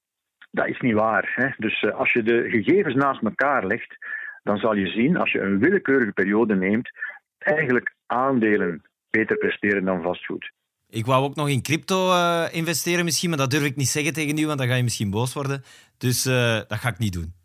dat 0.52 0.68
is 0.68 0.80
niet 0.80 0.94
waar. 0.94 1.32
Hè? 1.36 1.48
Dus 1.58 1.82
uh, 1.82 1.92
als 1.92 2.14
je 2.14 2.24
de 2.24 2.50
gegevens 2.50 2.96
naast 2.96 3.24
elkaar 3.24 3.66
legt, 3.66 3.98
dan 4.44 4.58
zal 4.58 4.76
je 4.76 4.88
zien, 4.88 5.18
als 5.18 5.32
je 5.32 5.40
een 5.40 5.60
willekeurige 5.60 6.12
periode 6.12 6.56
neemt, 6.56 6.90
eigenlijk 7.38 7.94
aandelen 8.06 8.82
beter 9.10 9.38
presteren 9.38 9.86
dan 9.86 10.02
vastgoed. 10.02 10.52
Ik 10.90 11.06
wou 11.06 11.24
ook 11.24 11.36
nog 11.36 11.50
in 11.50 11.62
crypto 11.62 12.12
uh, 12.12 12.46
investeren 12.52 13.06
misschien, 13.06 13.30
maar 13.30 13.38
dat 13.38 13.52
durf 13.52 13.64
ik 13.64 13.76
niet 13.76 13.90
zeggen 13.90 14.14
tegen 14.14 14.38
u, 14.38 14.46
want 14.46 14.60
dan 14.60 14.68
ga 14.68 14.76
je 14.76 14.84
misschien 14.84 15.10
boos 15.10 15.34
worden. 15.34 15.64
Dus 15.98 16.26
uh, 16.26 16.54
dat 16.68 16.80
ga 16.80 16.90
ik 16.90 16.98
niet 16.98 17.14
doen 17.14 17.39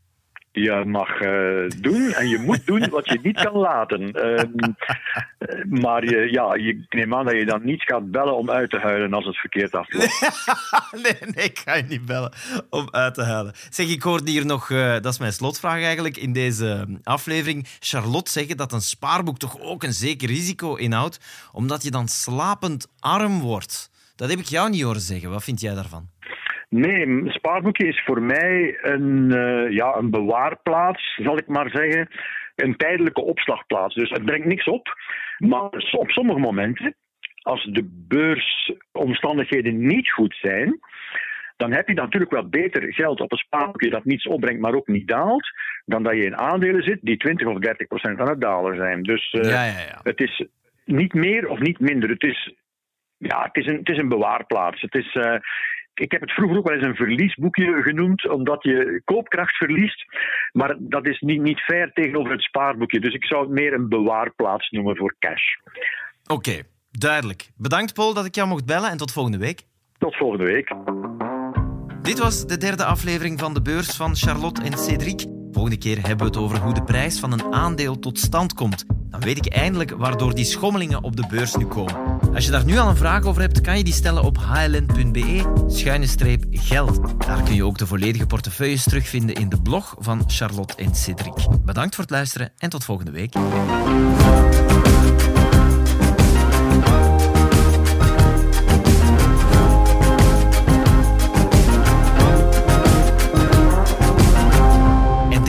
je 0.54 0.82
mag 0.86 1.20
uh, 1.20 1.68
doen 1.80 2.12
en 2.12 2.28
je 2.28 2.38
moet 2.38 2.66
doen 2.66 2.88
wat 2.88 3.08
je 3.08 3.18
niet 3.22 3.42
kan 3.42 3.56
laten. 3.56 4.02
Uh, 4.02 4.42
maar 5.80 6.04
je, 6.04 6.28
ja, 6.30 6.54
je 6.54 6.84
neem 6.88 7.14
aan 7.14 7.24
dat 7.24 7.34
je 7.34 7.44
dan 7.44 7.64
niet 7.64 7.82
gaat 7.82 8.10
bellen 8.10 8.36
om 8.36 8.50
uit 8.50 8.70
te 8.70 8.78
huilen 8.78 9.14
als 9.14 9.24
het 9.24 9.36
verkeerd 9.36 9.74
afloopt. 9.74 10.32
nee, 11.02 11.32
nee, 11.34 11.44
ik 11.44 11.58
ga 11.58 11.74
je 11.74 11.82
niet 11.82 12.04
bellen 12.04 12.32
om 12.70 12.88
uit 12.90 13.14
te 13.14 13.22
huilen. 13.22 13.52
Zeg, 13.70 13.88
ik 13.88 14.02
hoorde 14.02 14.30
hier 14.30 14.46
nog, 14.46 14.68
uh, 14.70 14.92
dat 14.92 15.12
is 15.12 15.18
mijn 15.18 15.32
slotvraag 15.32 15.82
eigenlijk, 15.82 16.16
in 16.16 16.32
deze 16.32 16.86
aflevering, 17.02 17.66
Charlotte 17.80 18.30
zeggen 18.30 18.56
dat 18.56 18.72
een 18.72 18.80
spaarboek 18.80 19.38
toch 19.38 19.60
ook 19.60 19.82
een 19.82 19.92
zeker 19.92 20.28
risico 20.28 20.74
inhoudt, 20.74 21.48
omdat 21.52 21.82
je 21.82 21.90
dan 21.90 22.08
slapend 22.08 22.92
arm 22.98 23.40
wordt. 23.40 23.90
Dat 24.16 24.30
heb 24.30 24.38
ik 24.38 24.46
jou 24.46 24.70
niet 24.70 24.82
horen 24.82 25.00
zeggen. 25.00 25.30
Wat 25.30 25.44
vind 25.44 25.60
jij 25.60 25.74
daarvan? 25.74 26.08
Nee, 26.76 27.06
een 27.06 27.30
spaarboekje 27.30 27.86
is 27.86 28.02
voor 28.04 28.22
mij 28.22 28.78
een, 28.80 29.30
uh, 29.30 29.70
ja, 29.70 29.96
een 29.96 30.10
bewaarplaats, 30.10 31.14
zal 31.22 31.38
ik 31.38 31.46
maar 31.46 31.70
zeggen. 31.70 32.08
Een 32.54 32.76
tijdelijke 32.76 33.20
opslagplaats. 33.20 33.94
Dus 33.94 34.10
het 34.10 34.24
brengt 34.24 34.46
niks 34.46 34.64
op. 34.64 34.88
Maar 35.38 35.70
op 35.92 36.10
sommige 36.10 36.38
momenten, 36.38 36.94
als 37.42 37.64
de 37.64 38.04
beursomstandigheden 38.08 39.86
niet 39.86 40.10
goed 40.10 40.36
zijn, 40.40 40.78
dan 41.56 41.72
heb 41.72 41.88
je 41.88 41.94
natuurlijk 41.94 42.30
wel 42.30 42.48
beter 42.48 42.92
geld 42.92 43.20
op 43.20 43.32
een 43.32 43.38
spaarboekje 43.38 43.90
dat 43.90 44.04
niets 44.04 44.26
opbrengt, 44.26 44.60
maar 44.60 44.74
ook 44.74 44.88
niet 44.88 45.08
daalt, 45.08 45.46
dan 45.84 46.02
dat 46.02 46.14
je 46.14 46.24
in 46.24 46.38
aandelen 46.38 46.82
zit 46.82 46.98
die 47.02 47.16
20 47.16 47.46
of 47.46 47.58
30 47.58 47.86
procent 47.86 48.20
aan 48.20 48.28
het 48.28 48.40
dalen 48.40 48.76
zijn. 48.76 49.02
Dus 49.02 49.32
uh, 49.32 49.42
ja, 49.42 49.64
ja, 49.64 49.78
ja. 49.78 50.00
het 50.02 50.20
is 50.20 50.46
niet 50.84 51.14
meer 51.14 51.48
of 51.48 51.58
niet 51.58 51.80
minder. 51.80 52.08
Het 52.08 52.22
is, 52.22 52.54
ja, 53.16 53.42
het 53.42 53.56
is, 53.56 53.66
een, 53.66 53.76
het 53.76 53.88
is 53.88 53.98
een 53.98 54.08
bewaarplaats. 54.08 54.80
Het 54.80 54.94
is, 54.94 55.14
uh, 55.14 55.36
ik 55.94 56.10
heb 56.12 56.20
het 56.20 56.32
vroeger 56.32 56.58
ook 56.58 56.68
wel 56.68 56.76
eens 56.76 56.86
een 56.86 56.94
verliesboekje 56.94 57.82
genoemd, 57.82 58.28
omdat 58.28 58.62
je 58.62 59.02
koopkracht 59.04 59.56
verliest. 59.56 60.04
Maar 60.52 60.76
dat 60.78 61.06
is 61.06 61.20
niet, 61.20 61.42
niet 61.42 61.60
fair 61.60 61.92
tegenover 61.92 62.32
het 62.32 62.42
spaarboekje. 62.42 63.00
Dus 63.00 63.14
ik 63.14 63.24
zou 63.24 63.42
het 63.42 63.50
meer 63.50 63.72
een 63.72 63.88
bewaarplaats 63.88 64.70
noemen 64.70 64.96
voor 64.96 65.14
cash. 65.18 65.42
Oké, 66.26 66.62
duidelijk. 66.90 67.50
Bedankt 67.56 67.94
Paul 67.94 68.14
dat 68.14 68.24
ik 68.24 68.34
jou 68.34 68.48
mocht 68.48 68.66
bellen 68.66 68.90
en 68.90 68.96
tot 68.96 69.12
volgende 69.12 69.38
week. 69.38 69.62
Tot 69.98 70.16
volgende 70.16 70.44
week. 70.44 70.74
Dit 72.02 72.18
was 72.18 72.46
de 72.46 72.56
derde 72.56 72.84
aflevering 72.84 73.40
van 73.40 73.54
de 73.54 73.62
beurs 73.62 73.96
van 73.96 74.16
Charlotte 74.16 74.62
en 74.62 74.78
Cédric. 74.78 75.24
volgende 75.52 75.78
keer 75.78 75.96
hebben 75.96 76.18
we 76.18 76.24
het 76.24 76.36
over 76.36 76.58
hoe 76.58 76.74
de 76.74 76.84
prijs 76.84 77.20
van 77.20 77.32
een 77.32 77.52
aandeel 77.52 77.98
tot 77.98 78.18
stand 78.18 78.54
komt. 78.54 78.84
Dan 79.14 79.22
weet 79.22 79.46
ik 79.46 79.52
eindelijk 79.52 79.90
waardoor 79.90 80.34
die 80.34 80.44
schommelingen 80.44 81.02
op 81.02 81.16
de 81.16 81.26
beurs 81.28 81.54
nu 81.54 81.66
komen. 81.66 82.20
Als 82.34 82.44
je 82.44 82.50
daar 82.50 82.64
nu 82.64 82.78
al 82.78 82.88
een 82.88 82.96
vraag 82.96 83.24
over 83.24 83.42
hebt, 83.42 83.60
kan 83.60 83.76
je 83.78 83.84
die 83.84 83.92
stellen 83.92 84.22
op 84.22 84.38
hln.be-geld. 84.38 85.40
Daar 87.26 87.42
kun 87.42 87.54
je 87.54 87.64
ook 87.64 87.78
de 87.78 87.86
volledige 87.86 88.26
portefeuilles 88.26 88.84
terugvinden 88.84 89.34
in 89.34 89.48
de 89.48 89.62
blog 89.62 89.94
van 89.98 90.24
Charlotte 90.26 90.74
en 90.74 90.94
Cedric. 90.94 91.34
Bedankt 91.64 91.94
voor 91.94 92.04
het 92.04 92.12
luisteren 92.12 92.52
en 92.58 92.70
tot 92.70 92.84
volgende 92.84 93.10
week. 93.10 93.34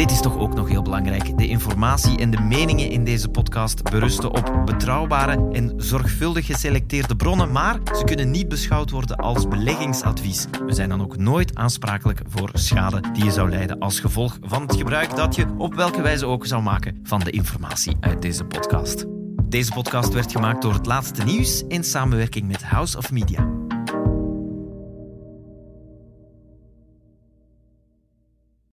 Dit 0.06 0.13
is 0.13 0.22
toch 0.22 0.38
ook 0.38 0.54
nog 0.54 0.68
heel 0.68 0.82
belangrijk. 0.82 1.38
De 1.38 1.48
informatie 1.48 2.18
en 2.18 2.32
de 2.32 2.41
meningen 2.41 2.89
in 2.89 3.04
deze 3.04 3.30
podcast 3.30 3.84
berusten 3.84 4.32
op 4.32 4.62
betrouwbare 4.65 5.48
en 5.52 5.74
zorgvuldig 5.78 6.46
geselecteerde 6.46 7.15
bronnen, 7.15 7.52
maar 7.52 7.80
ze 7.98 8.04
kunnen 8.04 8.32
niet 8.32 8.48
beschouwd 8.48 8.89
worden 8.89 9.18
als 9.18 9.48
beleggingsadvies. 9.48 10.46
We 10.65 10.74
zijn 10.74 10.89
dan 10.89 11.02
ook 11.02 11.18
nooit 11.18 11.56
aansprakelijk 11.56 12.22
voor 12.28 12.50
schade 12.54 13.02
die 13.13 13.24
je 13.24 13.32
zou 13.32 13.50
lijden 13.50 13.80
als 13.80 14.00
gevolg 14.00 14.38
van 14.41 14.62
het 14.62 14.76
gebruik 14.76 15.15
dat 15.15 15.36
je 15.36 15.46
op 15.58 15.74
welke 15.76 16.02
wijze 16.02 16.26
ook 16.26 16.46
zou 16.46 16.62
maken 16.62 17.00
van 17.04 17.20
de 17.20 17.32
informatie 17.32 17.98
uit 18.00 18.22
deze 18.22 18.44
podcast. 18.44 19.06
Deze 19.44 19.72
podcast 19.72 20.13
werd 20.13 20.32
gemaakt 20.32 20.62
door 20.62 20.74
het 20.74 20.86
laatste 20.86 21.24
nieuws 21.24 21.63
in 21.68 21.84
samenwerking 21.84 22.48
met 22.48 22.63
House 22.63 22.98
of 22.98 23.12
Media. 23.12 23.48